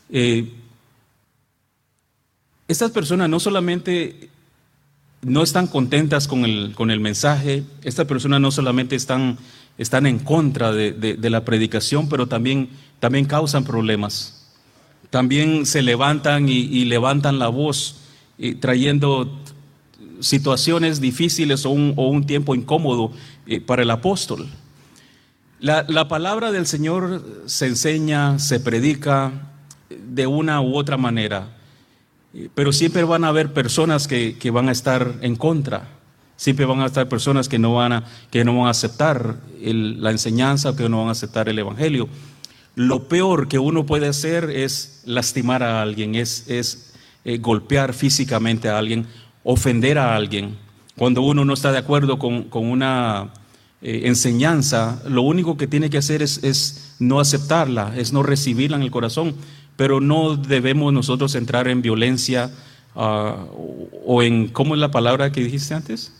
[0.09, 0.51] Eh,
[2.67, 4.29] estas personas no solamente
[5.21, 9.37] no están contentas con el, con el mensaje, estas personas no solamente están,
[9.77, 14.37] están en contra de, la predicación, pero también, también causan problemas.
[15.09, 17.97] también se levantan y, levantan la voz,
[18.39, 19.39] eh, trayendo
[20.19, 23.11] situaciones difíciles o un, tiempo incómodo
[23.47, 24.47] eh, para el apóstol.
[25.61, 29.31] La, palabra del Señor se enseña, se predica
[29.89, 31.49] de una u otra manera,
[32.55, 35.87] pero siempre van a haber personas que, van a estar en contra,
[36.35, 40.09] siempre van a estar personas que no van a, que no van a aceptar la
[40.09, 42.09] enseñanza, que no van a aceptar el Evangelio.
[42.73, 48.67] Lo peor que uno puede hacer es lastimar a alguien, es, es eh, golpear físicamente
[48.67, 49.05] a alguien,
[49.43, 50.57] ofender a alguien.
[50.97, 53.29] Cuando uno no está de acuerdo con, una
[53.81, 58.83] eh, enseñanza, lo único que tiene que hacer es, no aceptarla, es no recibirla en
[58.83, 59.33] el corazón,
[59.75, 62.51] pero no debemos nosotros entrar en violencia
[62.95, 63.47] ah,
[64.05, 66.13] o en, ¿cómo es la palabra que dijiste antes?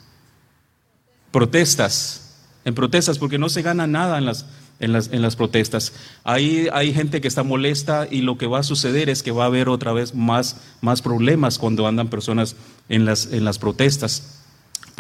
[1.32, 4.48] Protestas, en protestas, porque no se gana nada en las,
[4.80, 5.94] en las, en las protestas.
[6.24, 9.44] Ahí hay gente que está molesta y lo que va a suceder es que va
[9.44, 12.56] a haber otra vez más, más problemas cuando andan personas
[12.90, 14.41] en las, en las protestas.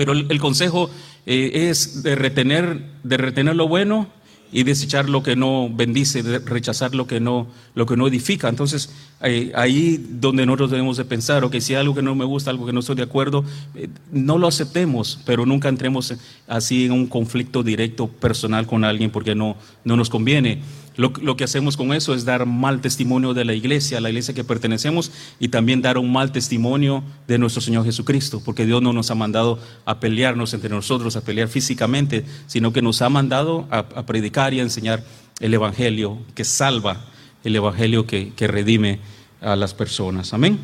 [0.02, 0.90] Pero el, consejo
[1.28, 4.08] eh, es de retener, de retener lo bueno
[4.52, 8.50] y desechar lo que no bendice, rechazar lo que no, lo que no edifica.
[8.50, 12.16] Entonces, eh, ahí donde nosotros debemos de pensar, o que si hay algo que no
[12.16, 16.16] me gusta, algo que no estoy de acuerdo, eh, no lo aceptemos, pero nunca entremos
[16.48, 20.64] así en un conflicto directo personal con alguien porque no, no nos conviene.
[21.02, 24.36] Lo, que hacemos con eso es dar mal testimonio de la iglesia, a la iglesia
[24.36, 28.94] que pertenecemos, y también dar un mal testimonio de nuestro Señor Jesucristo, porque Dios no
[28.94, 33.68] nos ha mandado a pelearnos entre nosotros, a pelear físicamente, sino que nos ha mandado
[33.72, 35.04] a, predicar y a enseñar
[35.40, 37.04] el Evangelio que salva,
[37.44, 39.00] el Evangelio que, redime
[39.42, 40.36] a las personas.
[40.36, 40.60] Amén.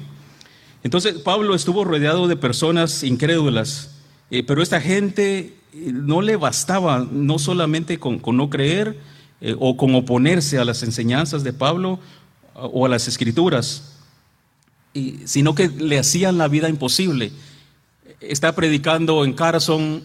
[0.84, 3.96] Entonces Pablo estuvo rodeado de personas incrédulas,
[4.30, 9.78] eh, pero esta gente eh, no le bastaba no solamente con no creer, eh, o
[9.78, 12.00] con oponerse a las enseñanzas de Pablo
[12.54, 13.94] o a las escrituras,
[14.94, 17.32] y, sino que le hacían la vida imposible.
[18.20, 20.02] Está predicando en Carson,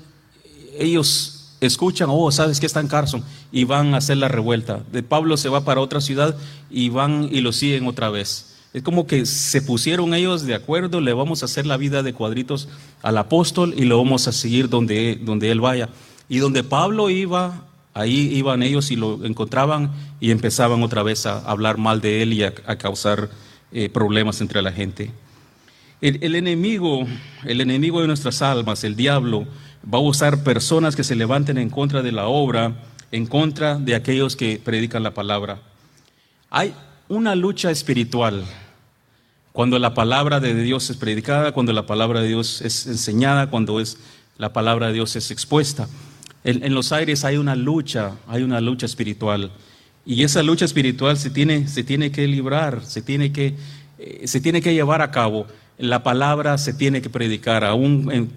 [0.79, 4.83] ellos escuchan, oh, sabes que está en Carson, y van a hacer la revuelta.
[4.93, 6.37] De Pablo se va para otra ciudad
[6.71, 8.57] y van y lo siguen otra vez.
[8.73, 12.15] Es como que se pusieron ellos de acuerdo, le vamos a hacer la vida de
[12.15, 12.69] cuadritos
[13.03, 15.91] al apóstol y lo vamos a seguir donde, donde él vaya.
[16.29, 21.41] Y donde Pablo iba, Ahí iban ellos y lo encontraban y empezaban otra vez a
[21.41, 23.29] hablar mal de él y a, causar
[23.71, 25.11] eh, problemas entre la gente.
[26.01, 27.07] El, enemigo,
[27.45, 29.47] el enemigo de nuestras almas, el diablo,
[29.93, 32.75] va a usar personas que se levanten en contra de la obra,
[33.13, 35.61] en contra de aquellos que predican la palabra.
[36.51, 36.75] Hay
[37.09, 38.45] una lucha espiritual
[39.53, 43.79] cuando la palabra de Dios es predicada, cuando la palabra de Dios es enseñada, cuando
[43.79, 43.99] es,
[44.39, 45.89] la palabra de Dios es expuesta.
[46.45, 49.53] En, los aires hay una lucha, hay una lucha espiritual.
[50.05, 53.55] Y esa lucha espiritual se tiene, se tiene que librar, se tiene que,
[53.99, 55.47] eh, se tiene que llevar a cabo.
[55.79, 58.31] La palabra se tiene que predicar, aún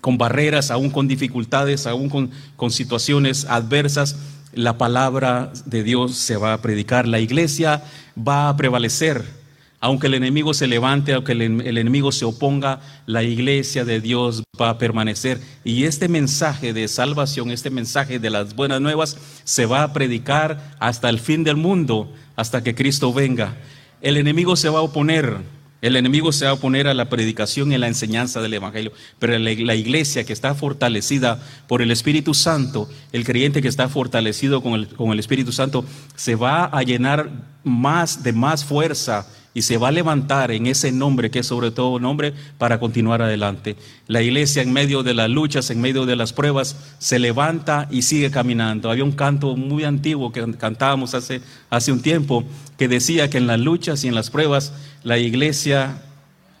[0.00, 4.16] con barreras, aún con dificultades, aún con, con situaciones adversas.
[4.52, 7.06] La palabra de Dios se va a predicar.
[7.06, 7.84] La iglesia
[8.16, 9.41] va a prevalecer
[9.82, 14.70] aunque el enemigo se levante, aunque el, enemigo se oponga, la iglesia de Dios va
[14.70, 15.40] a permanecer.
[15.64, 20.76] Y este mensaje de salvación, este mensaje de las buenas nuevas, se va a predicar
[20.78, 23.56] hasta el fin del mundo, hasta que Cristo venga.
[24.00, 25.38] El enemigo se va a oponer,
[25.80, 28.92] el enemigo se va a oponer a la predicación y a la enseñanza del Evangelio,
[29.18, 34.62] pero la, iglesia que está fortalecida por el Espíritu Santo, el creyente que está fortalecido
[34.62, 37.30] con el, con el Espíritu Santo, se va a llenar
[37.64, 41.70] más de más fuerza y se va a levantar en ese nombre que es sobre
[41.70, 43.76] todo nombre para continuar adelante.
[44.06, 48.02] La iglesia en medio de las luchas, en medio de las pruebas, se levanta y
[48.02, 48.90] sigue caminando.
[48.90, 52.44] Había un canto muy antiguo que cantábamos hace, hace un tiempo
[52.78, 56.02] que decía que en las luchas y en las pruebas la iglesia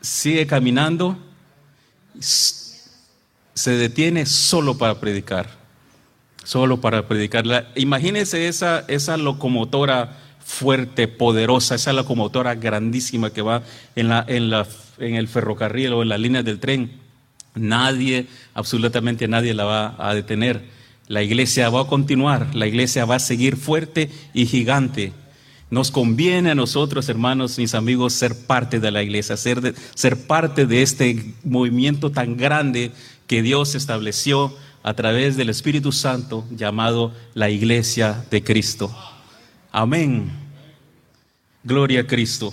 [0.02, 1.16] sigue caminando,
[2.18, 5.48] se detiene solo para predicar,
[6.44, 7.70] solo para predicar.
[7.74, 13.62] imagínense esa, esa locomotora fuerte, poderosa, esa locomotora grandísima que va
[13.96, 14.66] en, la, en, la,
[14.98, 16.92] en el ferrocarril o en las líneas del tren.
[17.54, 20.62] Nadie, absolutamente nadie la va a detener.
[21.08, 25.12] La iglesia va a continuar, la iglesia va a seguir fuerte y gigante.
[25.70, 30.66] Nos conviene a nosotros, hermanos, mis amigos, ser parte de la iglesia, ser, ser parte
[30.66, 32.92] de este movimiento tan grande
[33.26, 38.94] que Dios estableció a través del Espíritu Santo llamado la iglesia de Cristo.
[39.72, 40.30] Amén.
[41.64, 42.52] Gloria a Cristo.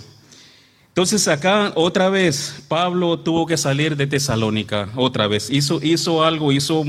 [0.88, 5.50] Entonces acá otra vez Pablo tuvo que salir de Tesalónica, otra vez.
[5.50, 6.82] Hizo, hizo algo, hizo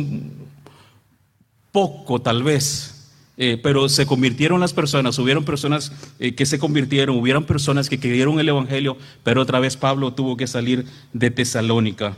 [1.73, 7.17] poco tal vez, eh, pero se convirtieron las personas, hubieron personas eh, que se convirtieron,
[7.17, 12.15] hubieron personas que creyeron el Evangelio, pero otra vez Pablo tuvo que salir de Tesalónica.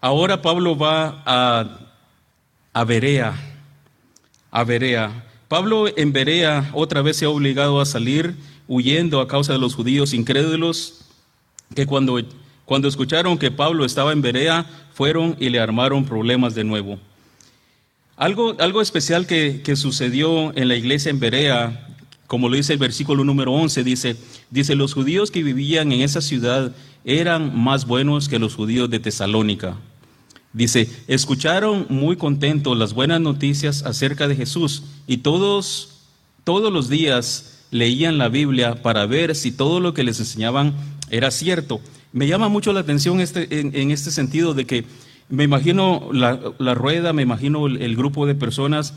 [0.00, 1.89] Ahora Pablo va a,
[2.72, 3.34] a Berea,
[4.50, 5.24] a Berea.
[5.48, 8.36] Pablo en Berea otra vez se ha obligado a salir
[8.68, 11.06] huyendo a causa de los judíos incrédulos
[11.74, 12.20] que cuando,
[12.64, 16.98] cuando escucharon que Pablo estaba en Berea fueron y le armaron problemas de nuevo.
[18.16, 21.88] Algo, algo especial que, que sucedió en la iglesia en Berea,
[22.26, 24.16] como lo dice el versículo número 11, dice,
[24.50, 26.72] dice, los judíos que vivían en esa ciudad
[27.04, 29.76] eran más buenos que los judíos de Tesalónica.
[30.52, 36.00] Dice, escucharon muy contentos las buenas noticias acerca de Jesús y todos,
[36.42, 40.74] todos los días leían la Biblia para ver si todo lo que les enseñaban
[41.10, 41.80] era cierto.
[42.12, 44.84] Me llama mucho la atención este, en, este sentido de que
[45.28, 48.94] me imagino la, rueda, me imagino el, grupo de personas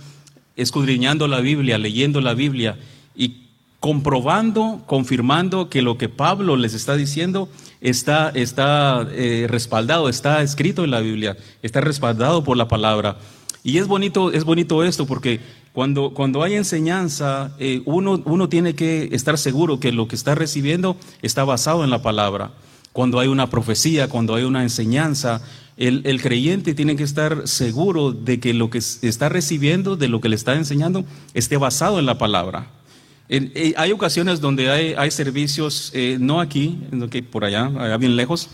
[0.55, 2.79] escudriñando la Biblia, leyendo la Biblia
[3.15, 3.42] y
[3.83, 7.49] comprobando, confirmando que lo que Pablo les está diciendo
[7.81, 13.17] está, está eh, respaldado, está escrito en la Biblia, está respaldado por la palabra.
[13.61, 15.41] Y es bonito, es bonito esto porque
[15.73, 20.33] cuando, cuando hay enseñanza, eh, uno, uno tiene que estar seguro que lo que está
[20.33, 22.51] recibiendo está basado en la palabra.
[22.93, 25.41] Cuando hay una profecía, cuando hay una enseñanza,
[25.75, 30.21] el, el, creyente tiene que estar seguro de que lo que está recibiendo, de lo
[30.21, 32.69] que le está enseñando, esté basado en la palabra.
[33.29, 36.79] Eh, hay ocasiones donde hay, servicios, eh, no aquí,
[37.31, 38.49] por allá, allá bien lejos,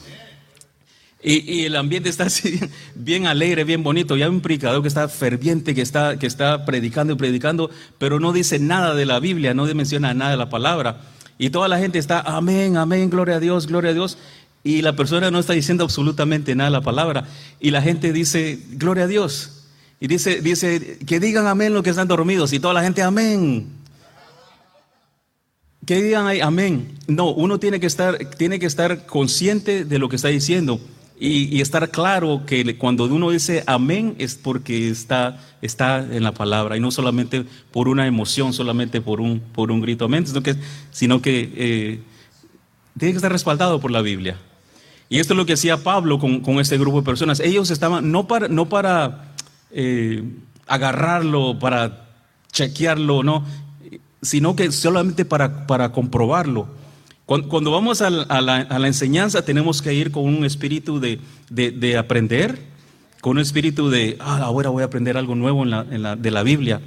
[1.22, 2.60] y, el ambiente está así,
[2.96, 4.16] bien alegre, bien bonito.
[4.16, 8.20] Y hay un predicador que está ferviente, que está, que está predicando y predicando, pero
[8.20, 11.02] no dice nada de la Biblia, no menciona nada de la palabra.
[11.38, 14.18] Y toda la gente está, amén, amén, gloria a Dios, gloria a Dios.
[14.64, 17.26] Y la persona no está diciendo absolutamente nada de la palabra.
[17.60, 19.66] Y la gente dice, gloria a Dios.
[20.02, 22.52] Y dice, dice, que digan amén los que están dormidos.
[22.54, 23.79] Y toda la gente, amén.
[25.90, 27.00] Que digan ahí, amén.
[27.08, 30.80] No, uno tiene que estar, tiene que estar consciente de lo que está diciendo
[31.20, 36.78] y, estar claro que cuando uno dice amén es porque está, está en la palabra
[36.78, 40.58] y no solamente por una emoción, solamente por un, por un grito amén, sino que,
[40.92, 42.00] sino que eh,
[43.00, 44.38] tiene que estar respaldado por la Biblia.
[45.10, 47.40] Y esto es lo que hacía Pablo con, con este grupo de personas.
[47.40, 49.34] Ellos estaban no para, no para
[49.72, 50.24] eh,
[50.68, 52.10] agarrarlo, para
[52.52, 53.44] chequearlo, no
[54.22, 56.68] sino que solamente para, para comprobarlo.
[57.26, 62.58] Cuando, vamos a la, enseñanza tenemos que ir con un espíritu de, aprender,
[63.22, 66.82] con un espíritu de, ah, ahora voy a aprender algo nuevo de la Biblia.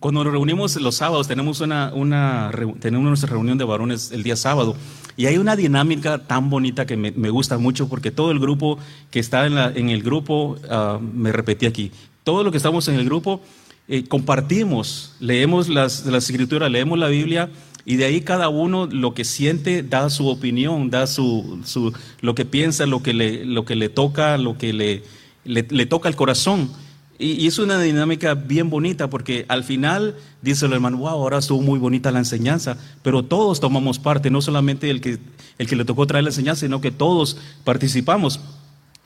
[0.00, 4.36] Cuando nos reunimos los sábados, tenemos una, una, tenemos nuestra reunión de varones el día
[4.36, 4.74] sábado,
[5.18, 8.78] y hay una dinámica tan bonita que me, gusta mucho porque todo el grupo
[9.10, 11.92] que está en, en el grupo, ah, me repetí aquí,
[12.24, 13.42] todo lo que estamos en el grupo
[13.88, 17.50] eh, compartimos, leemos las, las escrituras, leemos la Biblia
[17.86, 22.34] y de ahí cada uno lo que siente da su opinión, da su, su lo
[22.34, 25.04] que piensa, lo que le, lo que le toca, lo que le,
[25.46, 26.70] le, toca el corazón.
[27.18, 31.62] Y, es una dinámica bien bonita porque al final dice el hermano, wow, ahora estuvo
[31.62, 35.18] muy bonita la enseñanza, pero todos tomamos parte, no solamente el que,
[35.56, 38.38] el que le tocó traer la enseñanza, sino que todos participamos.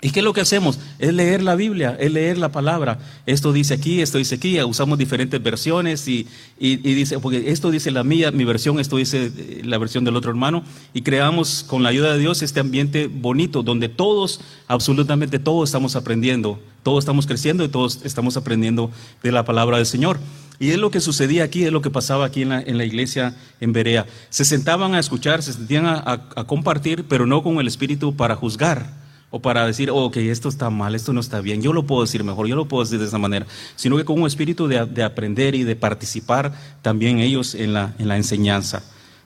[0.04, 0.80] ¿Y qué es lo que hacemos?
[0.98, 2.98] Es leer la Biblia, es leer la palabra.
[3.24, 6.26] Esto dice aquí, esto dice aquí, usamos diferentes versiones y,
[6.58, 10.30] dice, porque esto dice la mía, mi versión, esto dice eh, la versión del otro
[10.30, 15.68] hermano, y creamos con la ayuda de Dios este ambiente bonito donde todos, absolutamente todos
[15.68, 18.90] estamos aprendiendo, todos estamos creciendo y todos estamos aprendiendo
[19.22, 20.18] de la palabra del Señor.
[20.58, 23.72] Y es lo que sucedía aquí, es lo que pasaba aquí en la, iglesia en
[23.72, 24.06] Berea.
[24.30, 29.01] Se sentaban a escuchar, se sentían a compartir, pero no con el espíritu para juzgar
[29.34, 32.02] o para decir, oh, ok, esto está mal, esto no está bien, yo lo puedo
[32.02, 35.02] decir mejor, yo lo puedo decir de esa manera, sino que con un espíritu de,
[35.02, 38.84] aprender y de participar también ellos en la, en la enseñanza.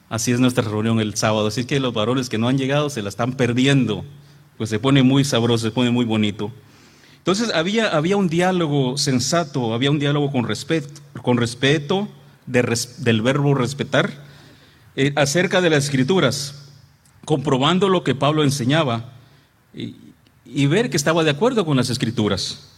[0.09, 1.47] Así es nuestra reunión el sábado.
[1.47, 4.05] Así que los varones que no han llegado se la están perdiendo,
[4.57, 6.53] pues se pone muy sabroso, se pone muy bonito.
[7.17, 12.07] Entonces había, había un diálogo sensato, había un diálogo con respeto, con respeto
[12.45, 14.23] del verbo respetar,
[14.95, 16.69] eh, acerca de las escrituras,
[17.25, 19.16] comprobando lo que Pablo enseñaba
[20.45, 22.69] y, ver que estaba de acuerdo con las escrituras.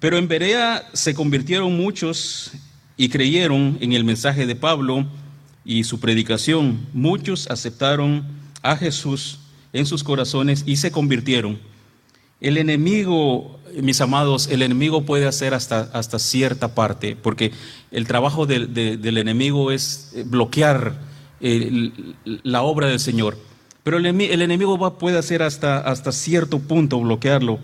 [0.00, 2.52] Pero en Berea se convirtieron muchos
[2.96, 5.06] y creyeron en el mensaje de Pablo
[5.64, 6.86] y su predicación.
[6.92, 8.24] Muchos aceptaron
[8.62, 9.38] a Jesús
[9.72, 11.58] en sus corazones y se convirtieron.
[12.40, 17.52] El enemigo, mis amados, el enemigo puede hacer hasta, hasta cierta parte, porque
[17.90, 20.98] el trabajo del enemigo es bloquear
[21.40, 21.90] eh,
[22.24, 23.36] la obra del Señor.
[23.82, 27.58] Pero el, enemigo va, puede hacer hasta, hasta cierto punto bloquearlo.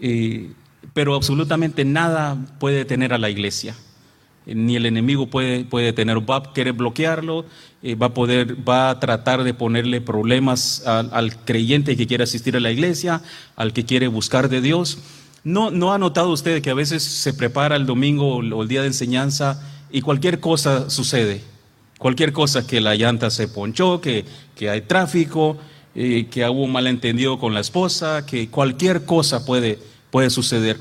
[0.00, 0.50] eh,
[0.96, 3.76] pero absolutamente nada puede detener a la iglesia.
[4.46, 7.44] Ni el enemigo puede, puede va a querer bloquearlo,
[7.82, 12.24] eh, va a poder, va a tratar de ponerle problemas al, al creyente que quiere
[12.24, 13.20] asistir a la iglesia,
[13.56, 14.98] al que quiere buscar de Dios.
[15.44, 18.80] ¿No, ¿No ha notado usted que a veces se prepara el domingo o el día
[18.80, 19.60] de enseñanza
[19.90, 21.42] y cualquier cosa sucede?
[21.98, 24.24] Cualquier cosa que la llanta se ponchó, que,
[24.54, 25.56] que hay tráfico,
[25.94, 29.78] eh, que hubo un malentendido con la esposa, que cualquier cosa puede,
[30.10, 30.78] puede suceder.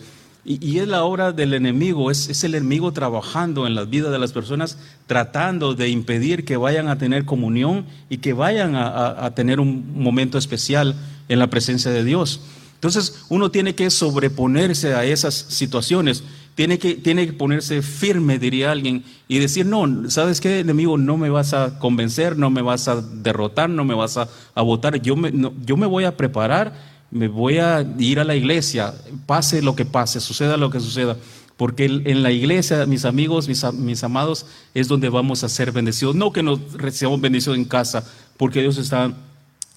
[0.47, 4.19] Y, es la obra del enemigo, es, es, el enemigo trabajando en las vidas de
[4.19, 9.33] las personas, tratando de impedir que vayan a tener comunión y que vayan a, a
[9.33, 10.95] tener un momento especial
[11.29, 12.41] en la presencia de Dios.
[12.75, 16.23] Entonces uno tiene que sobreponerse a esas situaciones.
[16.55, 20.97] Tiene que, tiene que ponerse firme, diría alguien, y decir, no, ¿sabes qué, enemigo?
[20.97, 24.61] No me vas a convencer, no me vas a derrotar, no me vas a, a
[24.61, 25.01] votar.
[25.01, 25.33] Yo me,
[25.65, 26.73] yo me voy a preparar,
[27.11, 28.93] me voy a ir a la iglesia,
[29.25, 31.17] pase lo que pase, suceda lo que suceda.
[31.57, 36.15] Porque en la iglesia, mis amigos, mis, mis amados, es donde vamos a ser bendecidos.
[36.15, 38.05] No que nos recibamos bendición en casa,
[38.37, 39.13] porque Dios está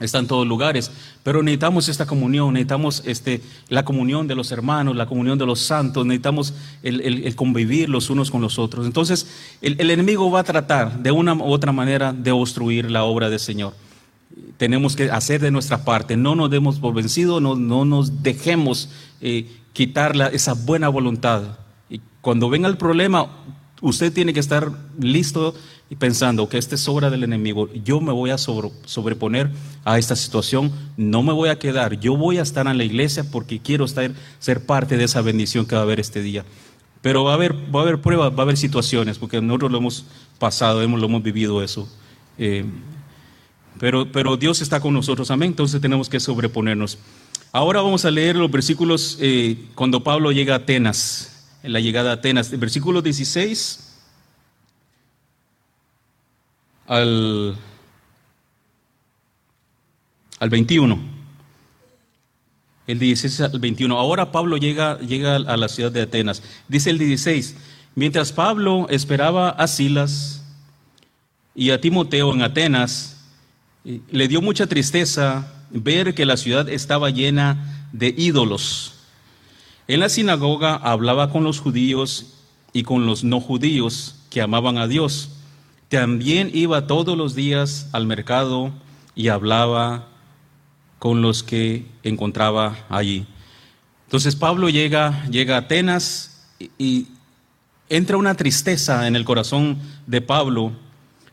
[0.00, 0.90] está en todos lugares,
[1.22, 5.60] pero necesitamos esta comunión, necesitamos este, la comunión de los hermanos, la comunión de los
[5.60, 8.86] santos, necesitamos el, convivir los unos con los otros.
[8.86, 9.26] Entonces,
[9.60, 13.40] el, enemigo va a tratar de una u otra manera de obstruir la obra del
[13.40, 13.74] Señor.
[14.56, 18.90] Tenemos que hacer de nuestra parte, no nos demos por vencidos, no, no nos dejemos
[19.20, 21.42] eh, quitar esa buena voluntad.
[21.90, 23.28] Y cuando venga el problema,
[23.80, 25.54] usted tiene que estar listo
[25.90, 29.50] y pensando que esta es obra del enemigo, yo me voy a sobreponer
[29.84, 33.24] a esta situación, no me voy a quedar, yo voy a estar en la iglesia
[33.30, 36.44] porque quiero estar, ser parte de esa bendición que va a haber este día.
[37.00, 39.78] Pero va a haber, va a haber pruebas, va a haber situaciones, porque nosotros lo
[39.78, 40.04] hemos
[40.38, 41.88] pasado, hemos, lo hemos vivido eso.
[42.36, 42.64] Eh,
[43.78, 46.98] pero, pero Dios está con nosotros, amén, entonces tenemos que sobreponernos.
[47.52, 52.10] Ahora vamos a leer los versículos eh, cuando Pablo llega a Atenas, en la llegada
[52.10, 53.88] a Atenas, el versículo 16
[56.86, 57.56] al,
[60.38, 60.98] al 21.
[62.86, 63.98] El 16 al 21.
[63.98, 66.42] Ahora Pablo llega, llega a la ciudad de Atenas.
[66.68, 67.56] Dice el 16,
[67.94, 70.42] mientras Pablo esperaba a Silas
[71.54, 73.16] y a Timoteo en Atenas,
[73.84, 78.97] le dio mucha tristeza ver que la ciudad estaba llena de ídolos.
[79.88, 82.34] En la sinagoga hablaba con los judíos
[82.72, 85.30] y con los no judíos que amaban a Dios
[85.88, 88.72] también iba todos los días al mercado
[89.14, 90.08] y hablaba
[90.98, 93.26] con los que encontraba allí.
[94.04, 96.46] Entonces Pablo llega, llega a Atenas
[96.78, 97.08] y,
[97.90, 100.72] entra una tristeza en el corazón de Pablo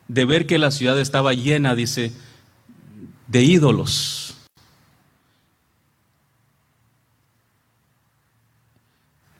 [0.08, 2.14] de ver que la ciudad estaba llena, dice,
[3.28, 4.25] de ídolos.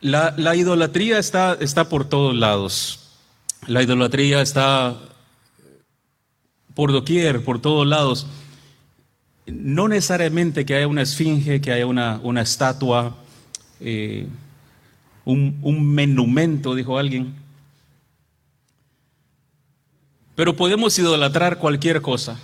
[0.06, 3.00] La, la idolatría está, está por todos lados.
[3.66, 4.96] La idolatría está
[6.76, 8.28] por doquier, por todos lados.
[9.46, 13.16] No necesariamente que haya una esfinge, que haya una, una estatua,
[13.80, 14.28] eh,
[15.24, 17.34] un, un menumento, dijo alguien.
[20.36, 22.38] Pero podemos idolatrar cualquier cosa.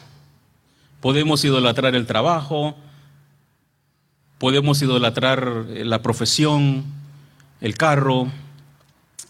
[1.01, 2.75] Podemos idolatrar el trabajo,
[4.39, 7.01] podemos idolatrar la profesión,
[7.63, 8.31] el carro,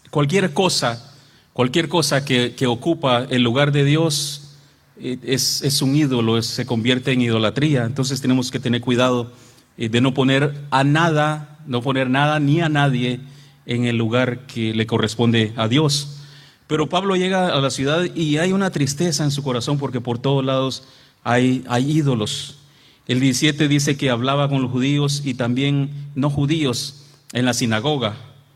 [0.09, 1.13] cualquier cosa
[1.53, 4.55] Cualquier cosa que, ocupa el lugar de Dios
[4.99, 7.85] eh, es, un ídolo, se convierte en idolatría.
[7.85, 9.31] Entonces tenemos que tener cuidado
[9.77, 13.19] eh, de no poner a nada, no poner nada ni a nadie
[13.67, 16.21] en el lugar que le corresponde a Dios.
[16.65, 20.17] Pero Pablo llega a la ciudad y hay una tristeza en su corazón porque por
[20.17, 20.87] todos lados
[21.23, 22.57] hay, hay ídolos.
[23.05, 27.02] El 17 dice que hablaba con los judíos y también no judíos
[27.33, 28.15] en la sinagoga.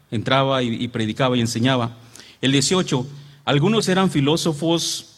[0.09, 1.97] Entraba y predicaba y enseñaba.
[2.41, 3.05] El 18,
[3.43, 5.17] algunos eran filósofos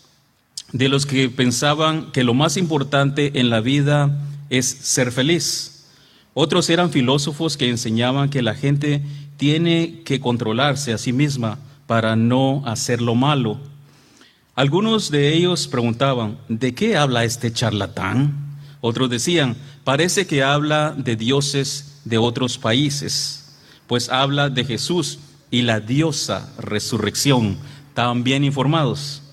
[0.71, 4.17] de los que pensaban que lo más importante en la vida
[4.49, 5.85] es ser feliz.
[6.33, 9.01] Otros eran filósofos que enseñaban que la gente
[9.37, 13.59] tiene que controlarse a sí misma para no hacer lo malo.
[14.55, 18.59] Algunos de ellos preguntaban, ¿de qué habla este charlatán?
[18.81, 23.38] Otros decían, parece que habla de dioses de otros países,
[23.89, 25.17] pues habla de Jesús
[25.49, 27.57] y la diosa resurrección.
[27.87, 29.23] Estaban bien informados.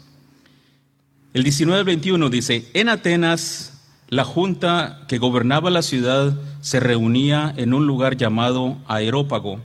[1.35, 3.75] El 19 21 dice, en Atenas
[4.09, 9.61] la junta que gobernaba la ciudad se reunía en un lugar llamado Aerópago.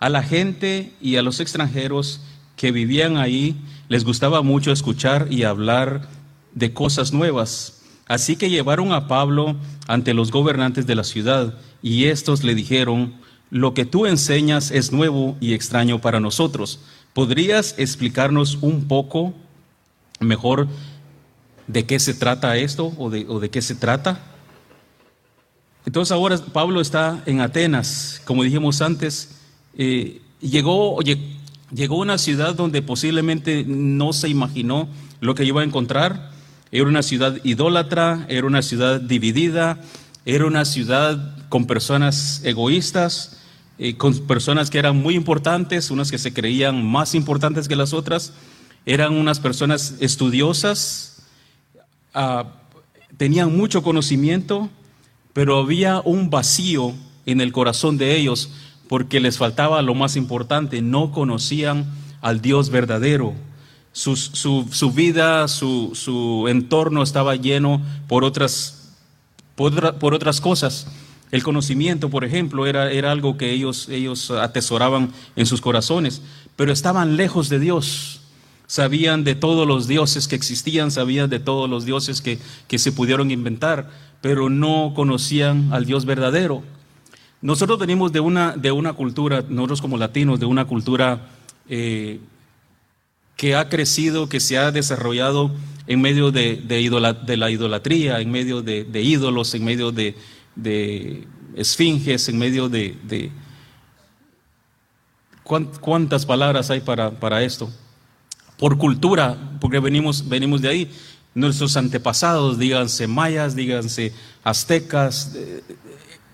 [0.00, 2.20] A la gente y a los extranjeros
[2.56, 3.54] que vivían ahí
[3.88, 6.08] les gustaba mucho escuchar y hablar
[6.54, 7.82] de cosas nuevas.
[8.08, 9.54] Así que llevaron a Pablo
[9.86, 14.92] ante los gobernantes de la ciudad y estos le dijeron, lo que tú enseñas es
[14.92, 16.80] nuevo y extraño para nosotros.
[17.14, 19.34] ¿Podrías explicarnos un poco
[20.20, 20.68] mejor
[21.66, 24.20] de qué se trata esto o de, qué se trata?
[25.86, 29.36] Entonces ahora Pablo está en Atenas, como dijimos antes,
[29.76, 30.98] eh, llegó,
[31.72, 34.88] llegó a una ciudad donde posiblemente no se imaginó
[35.20, 36.30] lo que iba a encontrar.
[36.70, 39.80] Era una ciudad idólatra, era una ciudad dividida,
[40.26, 43.37] era una ciudad con personas egoístas,
[43.96, 48.32] con personas que eran muy importantes, unas que se creían más importantes que las otras,
[48.86, 51.22] eran unas personas estudiosas,
[52.14, 52.46] ah,
[53.16, 54.68] tenían mucho conocimiento,
[55.32, 56.94] pero había un vacío
[57.26, 58.50] en el corazón de ellos
[58.88, 61.86] porque les faltaba lo más importante, no conocían
[62.20, 63.34] al Dios verdadero.
[63.92, 68.94] Su, su, vida, su, su, entorno estaba lleno por otras,
[69.54, 70.86] por otras cosas.
[71.30, 76.22] El conocimiento, por ejemplo, era, era algo que ellos, ellos atesoraban en sus corazones,
[76.56, 78.22] pero estaban lejos de Dios.
[78.66, 82.92] Sabían de todos los dioses que existían, sabían de todos los dioses que, que se
[82.92, 86.62] pudieron inventar, pero no conocían al Dios verdadero.
[87.40, 91.28] Nosotros venimos de una, de una cultura, nosotros como latinos, de una cultura
[91.68, 92.20] eh,
[93.36, 95.52] que ha crecido, que se ha desarrollado
[95.86, 100.16] en medio de, de, la idolatría, en medio de, ídolos, en medio de,
[100.58, 103.32] de esfinges, en medio de...
[105.80, 107.70] ¿Cuántas palabras hay para, para esto?
[108.58, 110.90] Por cultura, porque venimos, venimos de ahí.
[111.34, 114.12] Nuestros antepasados, díganse mayas, díganse
[114.44, 115.62] aztecas, eh,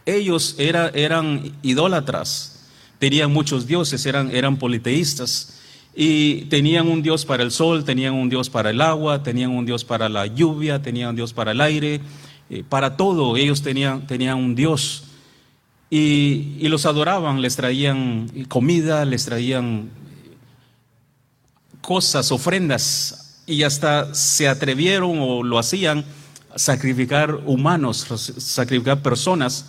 [0.06, 2.66] ellos era, eran idólatras,
[2.98, 5.60] tenían muchos dioses, eran, eran politeístas.
[5.96, 9.64] Y tenían un Dios para el sol, tenían un Dios para el agua, tenían un
[9.64, 12.00] Dios para la lluvia, tenían un Dios para el aire,
[12.50, 15.04] eh, para todo ellos tenían, tenían un Dios
[15.90, 19.90] y, los adoraban, les traían comida, les traían
[21.80, 26.04] cosas, ofrendas y hasta se atrevieron o lo hacían
[26.52, 28.06] a sacrificar humanos,
[28.38, 29.66] sacrificar personas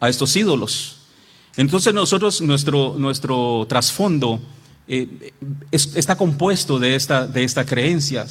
[0.00, 0.98] a estos ídolos.
[1.56, 4.40] Entonces nosotros, nuestro, nuestro trasfondo
[4.86, 5.32] eh,
[5.70, 8.26] está compuesto de esta, de esta creencia.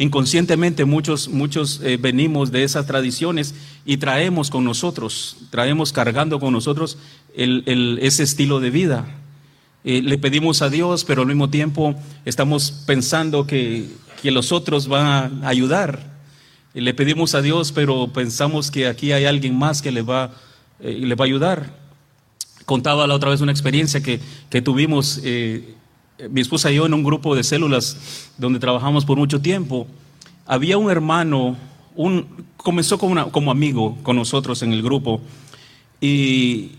[0.00, 3.52] Inconscientemente muchos, muchos eh, venimos de esas tradiciones
[3.84, 6.98] y traemos con nosotros, traemos cargando con nosotros
[7.34, 9.08] el, ese estilo de vida.
[9.82, 13.88] Eh, le pedimos a Dios, pero al mismo tiempo estamos pensando que,
[14.22, 16.16] que los otros van a ayudar.
[16.74, 20.30] le pedimos a Dios, pero pensamos que aquí hay alguien más que le va,
[20.78, 21.76] eh, le va a ayudar.
[22.66, 25.20] Contaba la otra vez una experiencia que, que tuvimos
[26.30, 29.86] mi esposa y yo en un grupo de células donde trabajamos por mucho tiempo,
[30.46, 31.56] había un hermano,
[31.94, 35.20] un, comenzó como, como amigo con nosotros en el grupo
[36.00, 36.72] y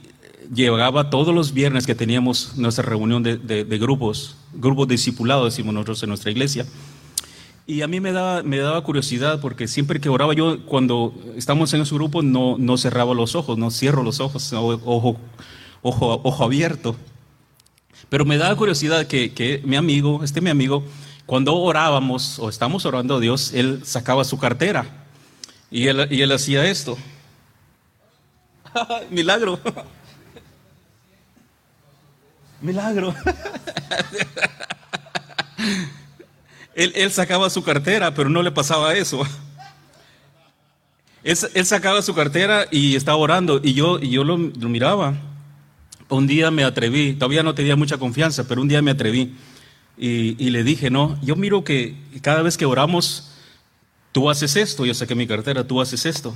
[0.54, 6.04] llegaba todos los viernes que teníamos nuestra reunión de, de, grupos, grupos discipulados, decimos nosotros
[6.04, 6.66] en nuestra iglesia.
[7.68, 11.72] Y a mí me daba, me daba curiosidad porque siempre que oraba yo, cuando estamos
[11.76, 15.18] en ese grupo, no, no cerraba los ojos, no cierro los ojos, ojo,
[15.84, 16.96] ojo, ojo abierto.
[18.10, 20.84] Pero me da curiosidad que, mi amigo, este mi amigo,
[21.28, 25.06] cuando orábamos o estamos orando a Dios, él sacaba su cartera
[25.70, 26.98] y él, y él hacía esto.
[29.12, 29.60] Milagro.
[32.62, 33.14] Milagro.
[36.74, 39.22] él, sacaba su cartera, pero no le pasaba eso.
[41.24, 45.14] Él, sacaba su cartera y estaba orando y yo, y yo lo miraba
[46.10, 49.36] un día me atreví, todavía no tenía mucha confianza, pero un día me atreví
[49.98, 53.32] y, le dije, no, yo miro que cada vez que oramos,
[54.12, 56.36] tú haces esto, yo saqué mi cartera, tú haces esto.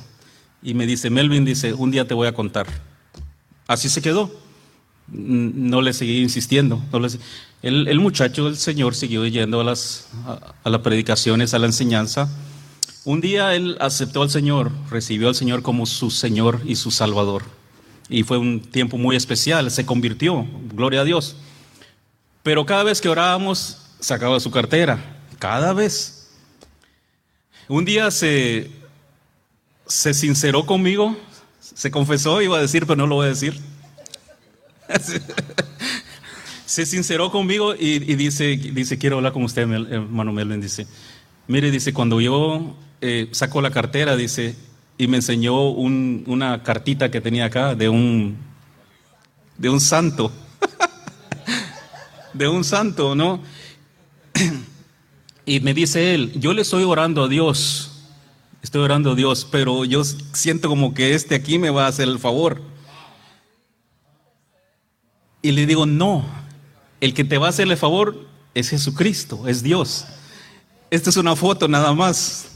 [0.62, 2.68] Y me dice, Melvin, dice, un día te voy a contar.
[3.68, 4.32] Así se quedó.
[5.08, 6.82] No le seguí insistiendo.
[7.62, 10.10] el, muchacho, el Señor, siguió yendo a las,
[10.64, 12.30] a las predicaciones, a la enseñanza.
[13.06, 17.44] Un día él aceptó al Señor, recibió al Señor como su Señor y su Salvador
[18.10, 21.36] y fue un tiempo muy especial, se convirtió, gloria a Dios.
[22.44, 25.00] Pero cada vez que orábamos, sacaba su cartera,
[25.40, 26.32] cada vez.
[27.68, 28.70] Un día se,
[29.88, 31.18] se sinceró conmigo,
[31.62, 33.60] se confesó, iba a decir, pero no lo voy a decir.
[36.66, 40.88] se sinceró conmigo y, dice, dice, quiero hablar con usted, hermano Melvin, dice,
[41.48, 44.56] mire, dice, cuando yo eh, saco la cartera, dice,
[44.98, 48.38] y me enseñó una cartita que tenía acá de un,
[49.58, 50.32] de un santo,
[52.34, 53.42] de un santo, ¿no?
[55.46, 57.92] Y me dice él, yo le estoy orando a Dios,
[58.62, 62.08] estoy orando a Dios, pero yo siento como que este aquí me va a hacer
[62.08, 62.62] el favor.
[65.42, 66.24] Y le digo, no,
[67.02, 70.06] el que te va a hacer el favor es Jesucristo, es Dios.
[70.90, 72.53] Esta es una foto nada más.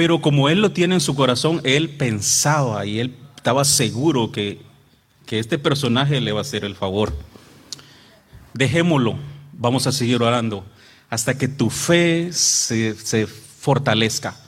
[0.00, 4.58] Pero como él lo tiene en su corazón, él pensaba y él estaba seguro que,
[5.26, 7.12] que este personaje le va a hacer el favor.
[8.54, 9.16] Dejémoslo,
[9.52, 10.64] vamos a seguir orando
[11.10, 14.40] hasta que tu fe se, se fortalezca.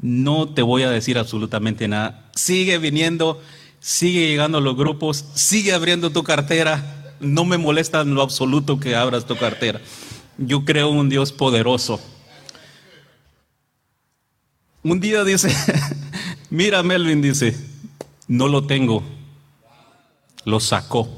[0.00, 2.28] No te voy a decir absolutamente nada.
[2.34, 3.40] Sigue viniendo,
[3.78, 7.14] sigue llegando a los grupos, sigue abriendo tu cartera.
[7.20, 9.80] No me molesta en lo absoluto que abras tu cartera.
[10.38, 12.00] Yo creo en un Dios poderoso.
[14.84, 15.48] Un día dice,
[16.50, 17.56] mira Melvin, dice,
[18.26, 19.02] no lo tengo.
[20.44, 21.08] Lo sacó.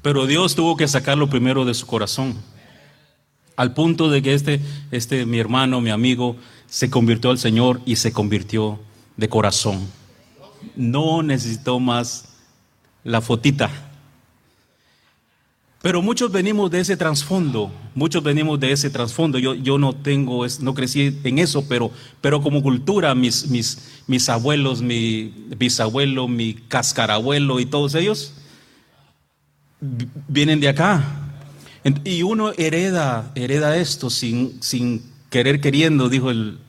[0.00, 2.36] Pero Dios tuvo que sacarlo primero de su corazón.
[3.56, 4.60] Al punto de que este,
[4.92, 8.78] este, mi hermano, mi amigo, se convirtió al Señor y se convirtió
[9.16, 9.88] de corazón.
[10.76, 12.34] No necesitó más
[13.02, 13.70] la fotita.
[15.84, 19.38] Pero muchos venimos de ese trasfondo, muchos venimos de ese trasfondo.
[19.38, 21.90] Yo, yo no tengo, no crecí en eso, pero,
[22.22, 28.32] pero como cultura, mis, mis, mis abuelos, mi bisabuelo, mi cascarabuelo y todos ellos
[30.26, 31.04] vienen de acá.
[32.02, 36.60] Y uno hereda, hereda esto sin, sin querer queriendo, dijo el,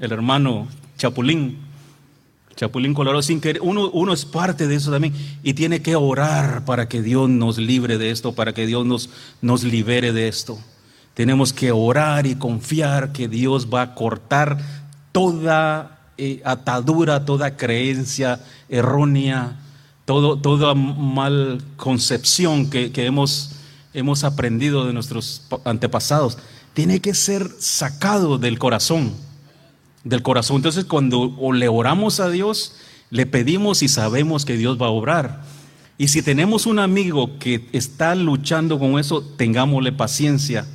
[0.00, 0.66] el hermano
[0.96, 1.58] Chapulín.
[2.56, 6.64] Chapulín Colorado, sin querer, uno, uno es parte de eso también y tiene que orar
[6.64, 10.58] para que Dios nos libre de esto, para que Dios nos, nos libere de esto.
[11.14, 14.58] Tenemos que orar y confiar que Dios va a cortar
[15.12, 19.60] toda eh, atadura, toda creencia errónea,
[20.04, 23.56] todo, toda mal concepción que, que hemos
[23.94, 26.38] hemos aprendido de nuestros antepasados,
[26.74, 29.12] tiene que ser sacado del corazón,
[30.04, 30.56] del corazón.
[30.56, 32.76] Entonces cuando le oramos a Dios,
[33.10, 35.42] le pedimos y sabemos que Dios va a obrar.
[35.98, 40.66] Y si tenemos un amigo que está luchando con eso, tengámosle paciencia.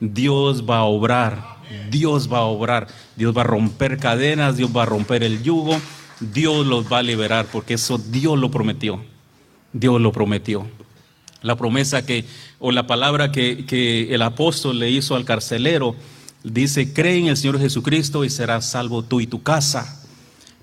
[0.00, 1.58] Dios va a obrar,
[1.90, 5.80] Dios va a obrar, Dios va a romper cadenas, Dios va a romper el yugo,
[6.18, 9.00] Dios los va a liberar, porque eso Dios lo prometió.
[9.72, 10.66] Dios lo prometió.
[11.40, 12.24] La promesa que,
[12.58, 15.96] o la palabra que, el apóstol le hizo al carcelero,
[16.44, 19.98] dice, cree en el Señor Jesucristo y serás salvo tú y tu casa.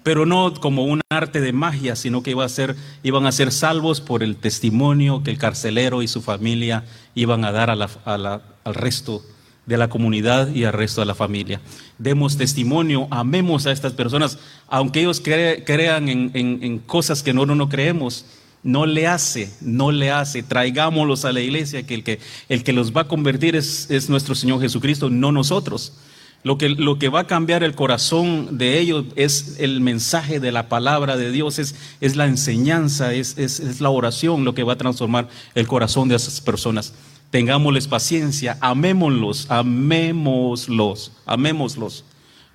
[0.04, 3.52] Pero no como un arte de magia, sino que iba a ser, iban a ser
[3.52, 9.24] salvos por el testimonio que el carcelero y su familia iban a dar al resto
[9.66, 11.62] de la comunidad y al resto de la familia.
[12.00, 18.26] Demos testimonio, amemos a estas personas, aunque ellos crean en, cosas que no, no creemos
[18.64, 20.44] no le hace, no le hace.
[20.44, 24.10] Traigámoslos a la iglesia, que el que, el que los va a convertir es, es
[24.10, 25.94] nuestro Señor Jesucristo, no nosotros.
[26.42, 30.54] Lo que, lo que, va a cambiar el corazón de ellos es el mensaje de
[30.54, 34.64] la palabra de Dios, es, es la enseñanza, es, es, es, la oración lo que
[34.64, 36.94] va a transformar el corazón de esas personas.
[37.30, 42.06] Tengámosles paciencia, amémoslos, amémoslos, amémoslos.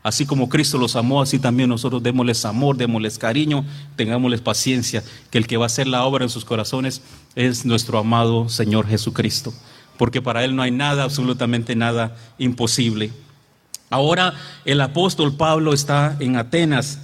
[0.04, 3.64] Así como Cristo los amó, así también nosotros démosles amor, démosles cariño,
[3.96, 7.00] tengámosles paciencia, que el que va a hacer la obra en sus corazones
[7.34, 9.54] es nuestro amado Señor Jesucristo,
[9.96, 13.12] porque para Él no hay nada, absolutamente nada imposible.
[13.88, 14.34] Ahora
[14.66, 16.98] el apóstol Pablo está en Atenas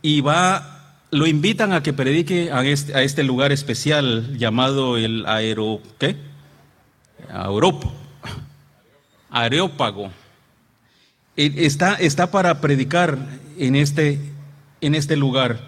[0.00, 5.26] y va, lo invitan a que predique a este, a este lugar especial llamado el
[5.26, 6.16] aero, ¿qué?
[11.36, 13.18] Está, está para predicar
[13.58, 14.20] en este,
[14.80, 15.60] en este lugar.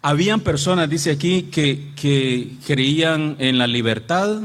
[0.00, 4.42] Habían personas, dice aquí, que, que creían en la libertad,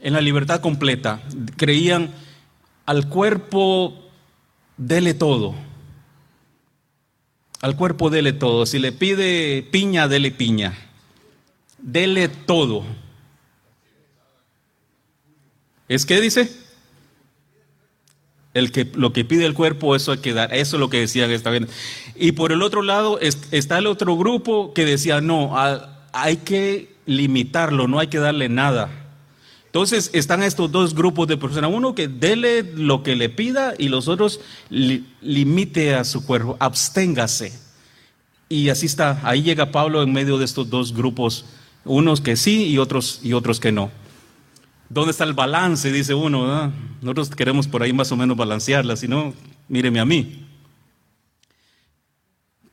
[0.00, 1.22] en la libertad completa.
[1.56, 2.10] Creían
[2.86, 4.10] al cuerpo,
[4.76, 5.54] dele todo.
[7.60, 8.66] Al cuerpo, dele todo.
[8.66, 10.74] Si le pide piña, dele piña.
[11.78, 12.84] Dele todo.
[15.88, 16.61] ¿Es que dice?
[18.54, 20.52] El que, lo que pide el cuerpo, eso hay que dar.
[20.52, 21.62] Eso es lo que decían esta vez.
[22.16, 25.54] Y por el otro lado está el otro grupo que decía, no,
[26.12, 28.90] hay que limitarlo, no hay que darle nada.
[29.66, 31.70] Entonces están estos dos grupos de personas.
[31.72, 37.58] Uno que dele lo que le pida y los otros limite a su cuerpo, absténgase.
[38.50, 39.18] Y así está.
[39.22, 41.46] Ahí llega Pablo en medio de estos dos grupos.
[41.86, 43.90] Unos que sí y otros, y otros que no.
[44.92, 45.90] ¿Dónde está el balance?
[45.90, 46.70] Dice uno.
[47.00, 49.32] Nosotros queremos por ahí más o menos balancearla, si no,
[49.68, 50.46] míreme a mí.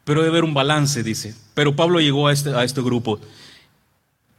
[0.03, 1.34] Pero debe haber un balance, dice.
[1.53, 3.20] Pero Pablo llegó a este, a este grupo.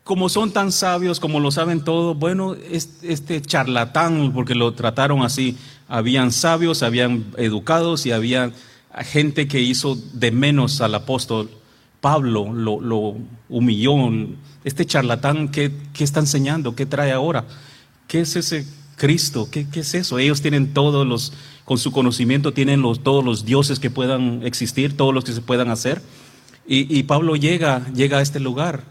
[0.05, 5.57] Como son tan sabios, como lo saben todo, bueno, este charlatán, porque lo trataron así,
[5.89, 8.53] habían sabios, habían educados y había
[9.05, 11.49] gente que hizo de menos al apóstol
[12.01, 13.17] Pablo lo,
[13.49, 13.95] humilló.
[14.65, 16.75] Este charlatán, ¿qué, está enseñando?
[16.75, 17.45] ¿Qué trae ahora?
[18.11, 19.49] ¿Qué es ese Cristo?
[19.53, 20.19] ¿Qué, es eso?
[20.19, 21.33] Ellos tienen todos los,
[21.65, 25.41] con su conocimiento, tienen los, todos los dioses que puedan existir, todos los que se
[25.41, 26.03] puedan hacer.
[26.67, 28.83] Y, Pablo llega, llega a este lugar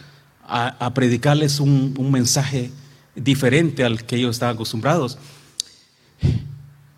[0.47, 2.71] a, predicarles un, mensaje
[3.13, 5.17] diferente al que ellos estaban acostumbrados.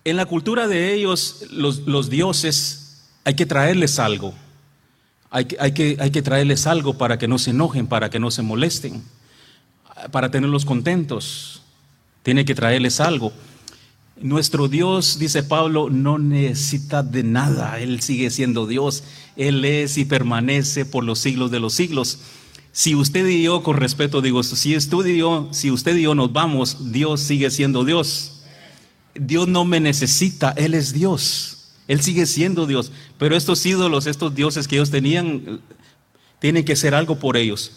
[0.03, 4.35] En la cultura de ellos, los, dioses, hay que traerles algo.
[5.31, 8.19] Hay que, hay, que, hay que traerles algo para que no se enojen, para que
[8.19, 9.01] no se molesten,
[10.11, 11.60] para tenerlos contentos.
[12.23, 13.33] Tiene que traerles algo.
[14.21, 17.79] Nuestro Dios, dice Pablo, no necesita de nada.
[17.79, 19.03] Él sigue siendo Dios.
[19.35, 22.19] Él es y permanece por los siglos de los siglos.
[22.71, 24.77] Si usted y yo, con respeto digo, si
[25.17, 28.43] yo, si usted y yo nos vamos, Dios sigue siendo Dios.
[29.15, 31.73] Dios no me necesita, Él es Dios.
[31.87, 32.91] Él sigue siendo Dios.
[33.17, 35.61] Pero estos ídolos, estos dioses que ellos tenían,
[36.39, 37.71] tienen que ser algo por ellos.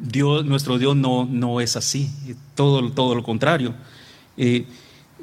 [0.00, 2.10] Dios, nuestro Dios no, no es así,
[2.54, 3.74] todo, todo lo contrario.
[4.36, 4.66] Eh,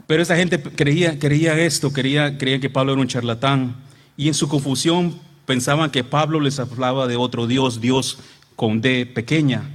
[0.08, 3.76] pero esa gente creía, creía esto, creía, creía que Pablo era un charlatán.
[4.18, 8.18] Y en su confusión pensaban que Pablo les hablaba de otro Dios, Dios
[8.56, 9.70] con D pequeña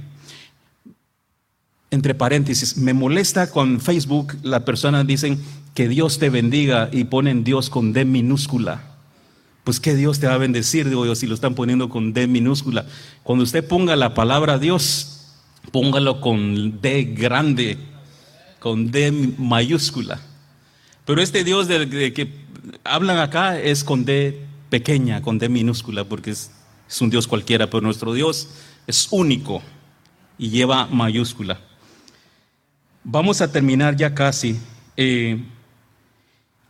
[1.91, 5.39] entre paréntesis, me molesta con Facebook, las personas dicen
[5.75, 8.90] que Dios te bendiga y ponen Dios con D minúscula.
[9.63, 12.27] Pues que Dios te va a bendecir, digo yo, si lo están poniendo con D
[12.27, 12.85] minúscula.
[13.23, 15.27] Cuando usted ponga la palabra Dios,
[15.71, 17.77] póngalo con D grande,
[18.59, 20.19] con D mayúscula.
[21.05, 22.31] Pero este Dios de, que
[22.83, 26.51] hablan acá es con D pequeña, con D minúscula, porque es,
[26.89, 28.49] es un Dios cualquiera, pero nuestro Dios
[28.87, 29.61] es único
[30.37, 31.59] y lleva mayúscula.
[33.03, 34.59] Vamos a terminar ya casi.
[34.97, 35.43] Eh,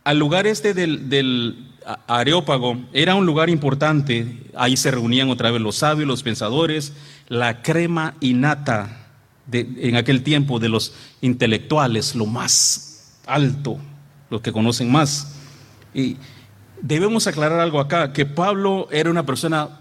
[0.04, 1.68] al lugar este del,
[2.06, 4.38] Areópago era un lugar importante.
[4.54, 6.92] Ahí se reunían otra vez los sabios, los pensadores,
[7.28, 9.08] la crema innata
[9.46, 13.78] de, en aquel tiempo de los intelectuales, lo más alto,
[14.30, 15.34] los que conocen más.
[15.92, 16.16] Y
[16.80, 19.80] debemos aclarar algo acá, que Pablo era una persona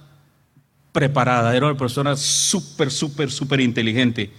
[0.92, 4.32] preparada, era una persona súper, súper, súper inteligente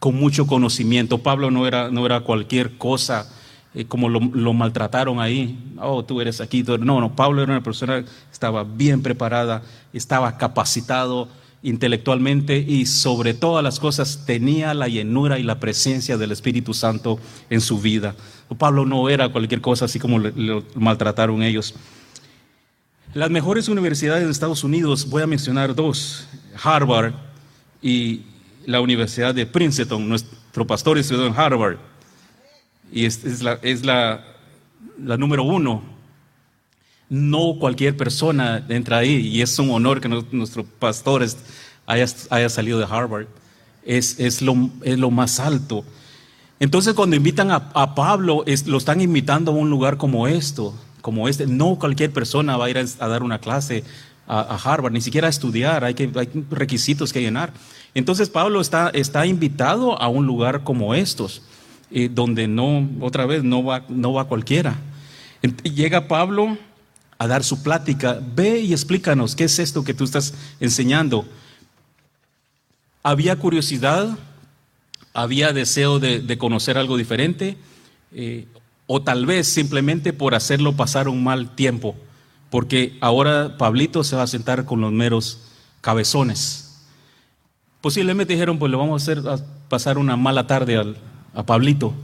[0.00, 1.18] con mucho conocimiento.
[1.18, 3.30] Pablo no era, no era cualquier cosa
[3.74, 5.58] eh, como lo, maltrataron ahí.
[5.80, 6.62] Oh, tú eres aquí.
[6.62, 9.62] No, no, Pablo era una persona que estaba bien preparada,
[9.92, 11.28] estaba capacitado
[11.62, 17.18] intelectualmente y sobre todas las cosas tenía la llenura y la presencia del Espíritu Santo
[17.50, 18.14] en su vida.
[18.58, 21.74] Pablo no era cualquier cosa así como lo maltrataron ellos.
[23.14, 26.26] Las mejores universidades de Estados Unidos, voy a mencionar dos,
[26.62, 27.12] Harvard
[27.80, 28.22] y,
[28.66, 30.08] la Universidad de Princeton.
[30.08, 31.78] Nuestro pastor estudió en Harvard
[32.92, 34.24] y es, la, es la,
[35.02, 35.82] la, número uno.
[37.08, 41.26] No cualquier persona entra ahí y es un honor que nuestro pastor
[41.86, 43.26] haya, haya, salido de Harvard.
[43.84, 45.84] Es, es, lo, es, lo, más alto.
[46.60, 51.28] Entonces cuando invitan a, a Pablo, lo están invitando a un lugar como esto, como
[51.28, 51.46] este.
[51.46, 53.84] No cualquier persona va a ir a, dar una clase
[54.26, 57.52] a, a, Harvard, ni siquiera a estudiar, hay, que, hay requisitos que llenar.
[57.94, 61.42] Entonces Pablo está, está invitado a un lugar como estos,
[62.12, 64.78] donde no, otra vez, no va, no va cualquiera.
[65.62, 66.56] Llega Pablo
[67.18, 71.24] a dar su plática, ve y explícanos, ¿qué es esto que tú estás enseñando?
[73.02, 74.18] Había curiosidad,
[75.14, 77.56] había deseo de, conocer algo diferente,
[78.12, 78.46] eh,
[78.86, 81.94] o tal vez simplemente por hacerlo pasar un mal tiempo,
[82.50, 85.40] porque ahora Pablito se va a sentar con los meros
[85.80, 86.82] cabezones.
[87.80, 89.22] Posiblemente dijeron, pues le vamos a hacer
[89.68, 90.96] pasar una mala tarde
[91.34, 91.94] a Pablito.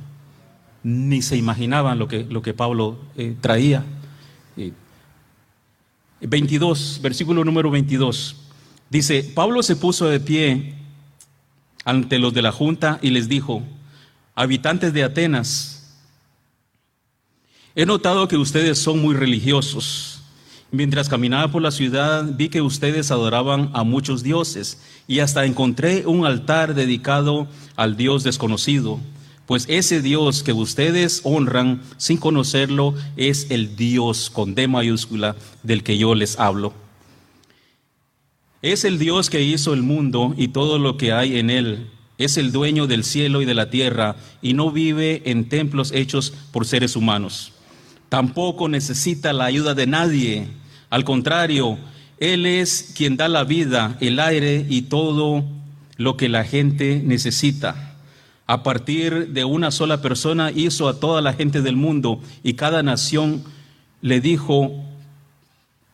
[0.83, 3.85] Ni se imaginaban lo que, lo que Pablo eh, traía.
[6.21, 8.37] 22, versículo número 22.
[8.91, 10.75] Dice, Pablo se puso de pie
[11.85, 13.63] ante los de la junta y les dijo,
[14.35, 15.97] habitantes de Atenas,
[17.75, 20.23] he notado que ustedes son muy religiosos.
[20.71, 26.07] Mientras caminaba por la ciudad vi que ustedes adoraban a muchos dioses y hasta encontré
[26.07, 29.01] un altar dedicado al Dios desconocido,
[29.49, 35.83] pues ese Dios que ustedes honran sin conocerlo es el Dios con D mayúscula del
[35.83, 36.75] que yo les hablo.
[38.61, 41.89] Es el Dios que hizo el mundo y todo lo que hay en él.
[42.19, 46.35] Es el dueño del cielo y de la tierra y no vive en templos hechos
[46.53, 47.53] por seres humanos.
[48.11, 50.47] Tampoco necesita la ayuda de nadie.
[50.91, 51.79] Al contrario,
[52.19, 55.43] Él es quien da la vida, el aire y todo
[55.97, 57.88] lo que la gente necesita.
[58.49, 62.83] A partir de una sola persona hizo a toda la gente del mundo y cada
[62.83, 63.45] nación
[64.01, 64.73] le dijo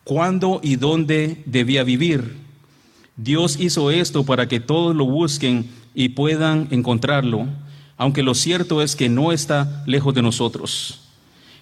[0.04, 2.36] cuándo y dónde debía vivir.
[3.16, 7.48] Dios hizo esto para que todos lo busquen y puedan encontrarlo,
[7.96, 11.00] aunque lo cierto es que no está lejos de nosotros.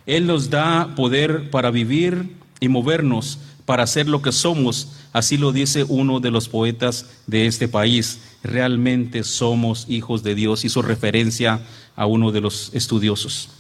[0.05, 4.93] Él nos da poder para vivir y movernos, para ser lo que somos.
[5.13, 8.21] Así lo dice uno de los poetas de este país.
[8.43, 10.65] Realmente somos hijos de Dios.
[10.65, 11.61] Hizo referencia
[11.97, 13.51] a uno de los estudiosos.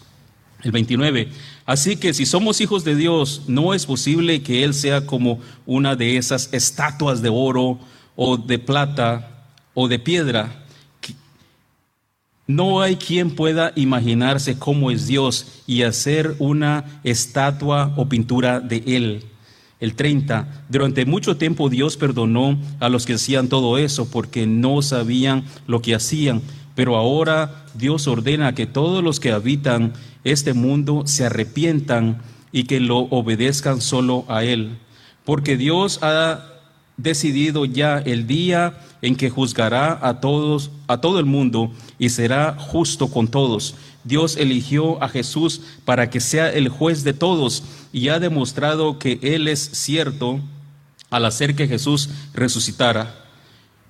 [0.63, 1.29] El 29.
[1.67, 5.97] Así que si somos hijos de Dios, no es posible que Él sea como una
[5.97, 7.79] de esas estatuas de oro
[8.17, 10.65] o de plata o de piedra.
[12.47, 18.83] No hay quien pueda imaginarse cómo es Dios y hacer una estatua o pintura de
[18.87, 19.25] Él.
[19.83, 20.66] El 30.
[20.68, 25.83] Durante mucho tiempo Dios perdonó a los que hacían todo eso porque no sabían lo
[25.83, 26.41] que hacían.
[26.76, 32.22] Pero ahora Dios ordena que todos los que habitan este mundo se arrepientan
[32.53, 34.78] y que lo obedezcan solo a Él.
[35.24, 36.47] Porque Dios ha
[36.97, 42.55] decidido ya el día en que juzgará a todos, a todo el mundo y será
[42.57, 43.74] justo con todos.
[44.05, 49.19] Dios eligió a Jesús para que sea el juez de todos y ha demostrado que
[49.23, 50.41] Él es cierto
[51.11, 53.15] al hacer que Jesús resucitara.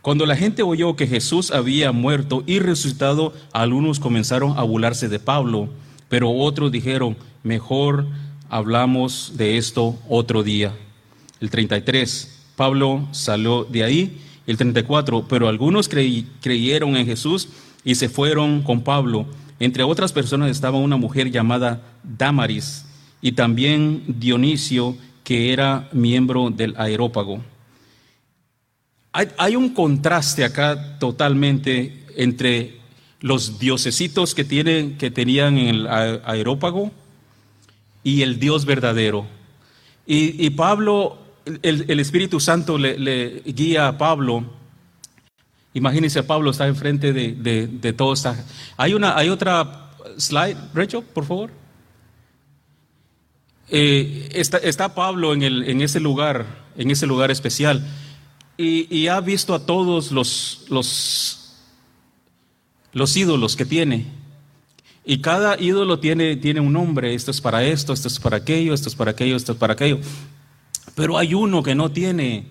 [0.03, 5.21] Cuando la gente oyó que Jesús había muerto y resucitado, algunos comenzaron a burlarse de
[5.21, 5.69] Pablo,
[6.09, 8.07] pero otros dijeron, mejor
[8.49, 10.75] hablamos de esto otro día.
[11.41, 14.21] El 33, Pablo salió de ahí.
[14.47, 17.49] El 34, pero algunos creyeron en Jesús
[17.85, 19.27] y se fueron con Pablo.
[19.63, 22.85] Entre otras personas estaba una mujer llamada Damaris
[23.21, 27.41] y también Dionisio, que era miembro del aerópago.
[29.13, 32.81] Hay, un contraste acá totalmente entre
[33.21, 36.91] los diosesitos que, tienen, que tenían en el aerópago
[38.03, 39.29] y el Dios verdadero.
[40.05, 41.19] Y, Pablo,
[41.63, 44.45] el, Espíritu Santo le, guía a Pablo.
[45.75, 48.15] Imagínense, Pablo está enfrente de, de, de todo
[48.77, 51.51] Hay, una, hay otra slide, Rachel, por favor.
[53.75, 56.47] Eh, está, Pablo en, el, en, ese lugar,
[56.77, 57.87] en ese lugar especial,
[58.59, 61.57] y, ha visto a todos los, los,
[62.93, 64.07] los, ídolos que tiene.
[65.05, 68.75] Y cada ídolo tiene, tiene un nombre, esto es para esto, esto es para aquello,
[68.75, 69.99] esto es para aquello, esto es para aquello.
[70.95, 72.47] Pero hay uno que no tiene,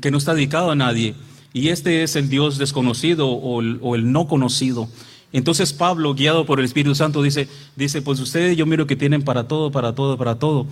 [0.00, 1.14] que no está dedicado a nadie,
[1.52, 4.88] y este es el Dios desconocido o el no conocido.
[5.32, 9.22] Entonces Pablo, guiado por el Espíritu Santo, dice, dice, pues ustedes yo miro que tienen
[9.22, 10.66] para todo, para todo, para todo.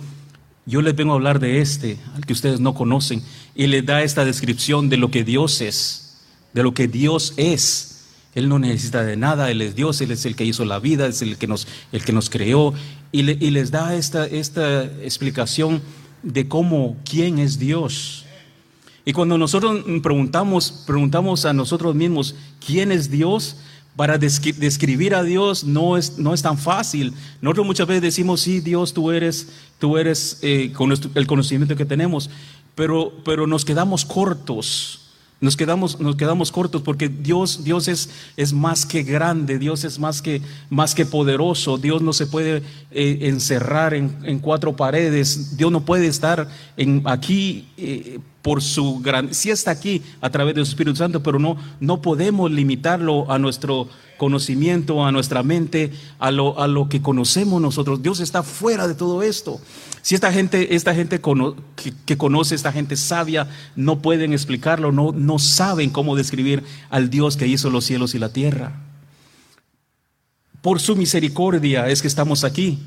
[0.67, 3.23] Yo les vengo a hablar de este, al que ustedes no conocen,
[3.55, 6.19] y les da esta descripción de lo que Dios es,
[6.53, 8.05] de lo que Dios es.
[8.35, 11.07] Él no necesita de nada, Él es Dios, Él es el que hizo la vida,
[11.07, 12.73] es el que nos, el que nos creó,
[13.11, 15.81] y, les da esta, esta explicación
[16.21, 18.25] de cómo, quién es Dios.
[19.03, 22.35] Y cuando nosotros preguntamos, preguntamos a nosotros mismos,
[22.65, 23.57] ¿quién es Dios?
[23.95, 27.13] Para describir a Dios no es, no es tan fácil.
[27.41, 29.49] Nosotros muchas veces decimos, sí, Dios, tú eres,
[29.79, 32.29] tú eres eh, con el conocimiento que tenemos,
[32.75, 35.01] pero, pero nos quedamos cortos.
[35.41, 39.97] Nos quedamos, nos quedamos cortos porque Dios, Dios es, es más que grande, Dios es
[39.97, 40.39] más que,
[40.69, 46.05] más que poderoso, Dios no se puede eh, encerrar en, cuatro paredes, Dios no puede
[46.05, 46.47] estar
[46.77, 51.21] en, aquí eh, por su gran, sí está aquí a través de su Espíritu Santo,
[51.21, 53.87] pero no, no podemos limitarlo a nuestro
[54.17, 58.01] conocimiento, a nuestra mente, a lo, a lo que conocemos nosotros.
[58.01, 59.59] Dios está fuera de todo esto.
[60.01, 61.19] Si esta gente, esta gente
[62.05, 67.37] que, conoce, esta gente sabia, no pueden explicarlo, no, no saben cómo describir al Dios
[67.37, 68.81] que hizo los cielos y la tierra.
[70.61, 72.79] Por su misericordia es que estamos aquí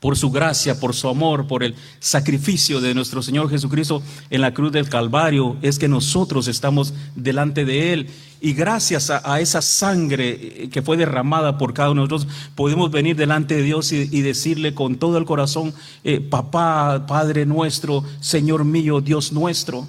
[0.00, 4.54] por su gracia, por su amor, por el sacrificio de nuestro Señor Jesucristo en la
[4.54, 8.10] cruz del Calvario, es que nosotros estamos delante de Él.
[8.40, 13.16] Y gracias a, esa sangre que fue derramada por cada uno de nosotros, podemos venir
[13.16, 15.74] delante de Dios y, decirle con todo el corazón,
[16.04, 19.88] eh, papá, Padre nuestro, Señor mío, Dios nuestro.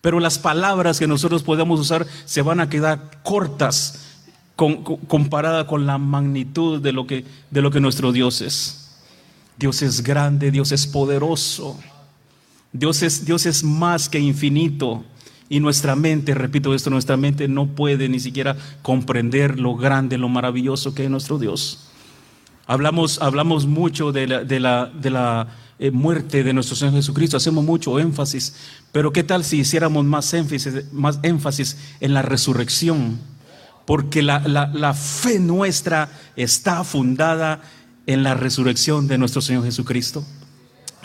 [0.00, 4.00] Pero las palabras que nosotros podemos usar se van a quedar cortas
[4.56, 8.83] comparada con la magnitud de lo que, de lo que nuestro Dios es.
[9.56, 11.78] Dios es grande, Dios es poderoso.
[12.72, 15.04] Dios es, Dios es más que infinito.
[15.48, 20.28] Y nuestra mente, repito esto, nuestra mente no puede ni siquiera comprender lo grande, lo
[20.28, 21.88] maravilloso que es nuestro Dios.
[22.66, 25.48] Hablamos, hablamos mucho de la, de la, de la
[25.78, 28.54] eh, muerte de nuestro Señor Jesucristo, hacemos mucho énfasis,
[28.90, 33.18] pero ¿qué tal si hiciéramos más énfasis, más énfasis en la resurrección?
[33.84, 37.60] Porque la, la, fe nuestra está fundada
[38.06, 40.24] en la resurrección de nuestro Señor Jesucristo.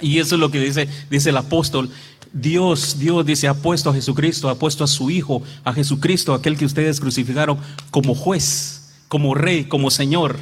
[0.02, 1.90] Y eso es lo que dice, dice el apóstol.
[2.32, 6.58] Dios, Dios dice, ha puesto a Jesucristo, ha puesto a su Hijo, a Jesucristo, aquel
[6.58, 7.58] que ustedes crucificaron,
[7.92, 10.38] como juez, como rey, como Señor.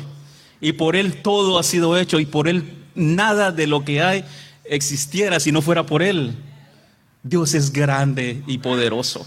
[0.60, 4.26] Y por Él todo ha sido hecho y por Él nada de lo que hay
[4.66, 6.36] existiera si no fuera por Él.
[7.24, 9.26] Dios es grande y poderoso.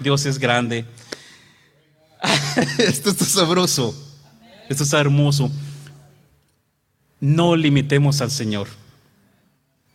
[0.00, 0.84] Dios es grande.
[2.78, 3.94] Esto está sabroso.
[4.68, 5.50] Esto está hermoso.
[7.22, 8.66] No limitemos al Señor.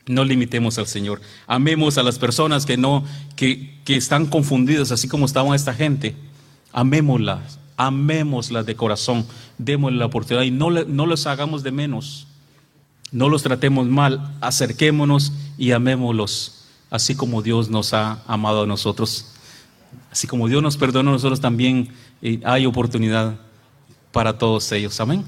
[0.05, 1.19] No limitemos al Señor.
[1.45, 3.03] Amemos a las personas que no,
[3.35, 6.15] que, que están confundidas, así como estaban esta gente.
[6.71, 9.25] Amémoslas, amémoslas de corazón.
[9.57, 12.27] Démosle la oportunidad y no, no los hagamos de menos.
[13.11, 14.33] No los tratemos mal.
[14.39, 19.33] Acerquémonos y amémoslos, así como Dios nos ha amado a nosotros.
[20.09, 21.89] Así como Dios nos perdona a nosotros también
[22.21, 23.35] eh, hay oportunidad
[24.13, 24.97] para todos ellos.
[25.01, 25.25] Amén.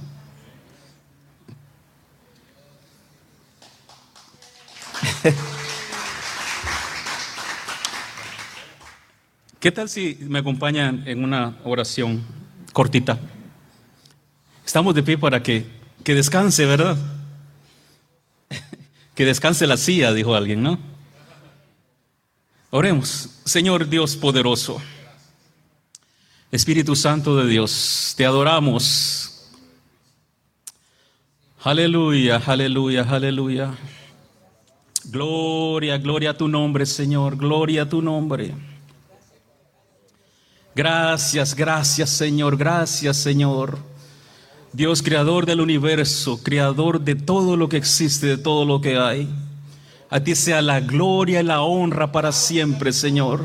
[9.60, 12.24] ¿Qué tal si me acompañan en una oración
[12.74, 13.20] cortita?
[14.66, 15.66] Estamos de pie para que,
[16.04, 16.98] que descanse, ¿verdad?
[19.16, 20.80] que descanse la silla, dijo alguien, ¿no?
[22.72, 24.80] Oremos, Señor Dios poderoso,
[26.52, 29.26] Espíritu Santo de Dios, te adoramos.
[31.62, 33.74] Aleluya, aleluya, aleluya.
[35.12, 38.54] Gloria, gloria a tu nombre, Señor, gloria a tu nombre.
[40.76, 43.80] Gracias, gracias, Señor, gracias, Señor.
[44.72, 49.28] Dios, creador del universo, creador de todo lo que existe, de todo lo que hay.
[50.12, 53.44] A ti sea la gloria y la honra para siempre, Señor.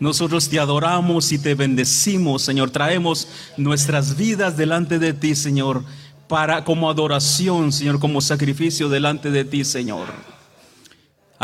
[0.00, 2.70] Nosotros te adoramos y te bendecimos, Señor.
[2.70, 5.84] Traemos nuestras vidas delante de ti, Señor,
[6.28, 10.06] para como adoración, Señor, como sacrificio delante de ti, Señor.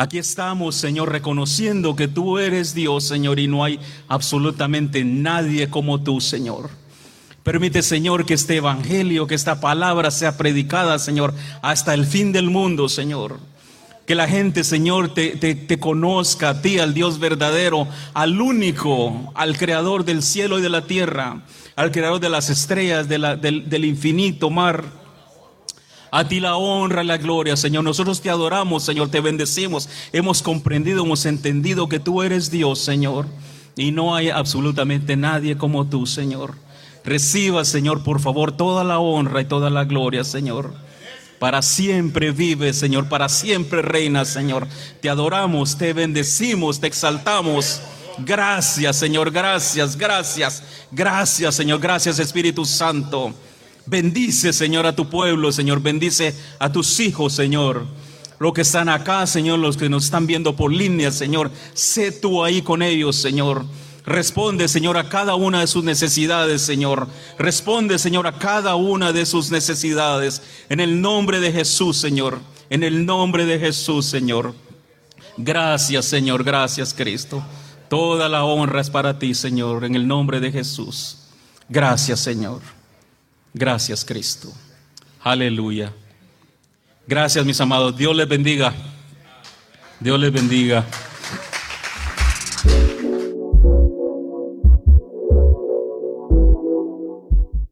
[0.01, 6.01] Aquí estamos, Señor, reconociendo que tú eres Dios, Señor, y no hay absolutamente nadie como
[6.01, 6.71] tú, Señor.
[7.43, 12.49] Permite, Señor, que este evangelio, que esta palabra sea predicada, Señor, hasta el fin del
[12.49, 13.41] mundo, Señor.
[14.07, 19.59] Que la gente, Señor, te, te, conozca a ti, al Dios verdadero, al único, al
[19.59, 21.43] creador del cielo y de la tierra,
[21.75, 24.98] al creador de las estrellas, del, del infinito mar.
[26.11, 27.85] A ti la honra, la gloria, Señor.
[27.85, 29.89] Nosotros te adoramos, Señor, te bendecimos.
[30.13, 33.27] Hemos comprendido, hemos entendido que tú eres Dios, Señor.
[33.77, 36.55] Y no hay absolutamente nadie como tú, Señor.
[37.05, 40.75] Reciba, Señor, por favor, toda la honra y toda la gloria, Señor.
[41.39, 44.67] Para siempre vive, Señor, para siempre reina, Señor.
[45.01, 47.81] Te adoramos, te bendecimos, te exaltamos.
[48.19, 53.33] Gracias, Señor, gracias, gracias, gracias, Señor, gracias, Espíritu Santo.
[53.89, 57.87] Bendice, Señor, a tu pueblo, Señor, bendice a tus hijos, Señor.
[58.39, 62.45] Los que están acá, Señor, los que nos están viendo por línea, Señor, sé tú
[62.45, 63.65] ahí con ellos, Señor.
[64.05, 67.09] Responde, Señor, a cada una de sus necesidades, Señor.
[67.39, 70.43] Responde, Señor, a cada una de sus necesidades.
[70.69, 72.41] En el nombre de Jesús, Señor.
[72.69, 74.55] En el nombre de Jesús, Señor.
[75.39, 76.45] Gracias, Señor.
[76.45, 77.43] Gracias, Cristo.
[77.89, 79.85] Toda la honra es para ti, Señor.
[79.85, 81.19] En el nombre de Jesús.
[81.71, 82.78] Gracias, Señor.
[83.55, 84.53] Gracias, Cristo.
[85.23, 85.93] Aleluya.
[87.07, 87.97] Gracias, mis amados.
[87.97, 88.73] Dios les bendiga.
[90.01, 90.85] Dios les bendiga.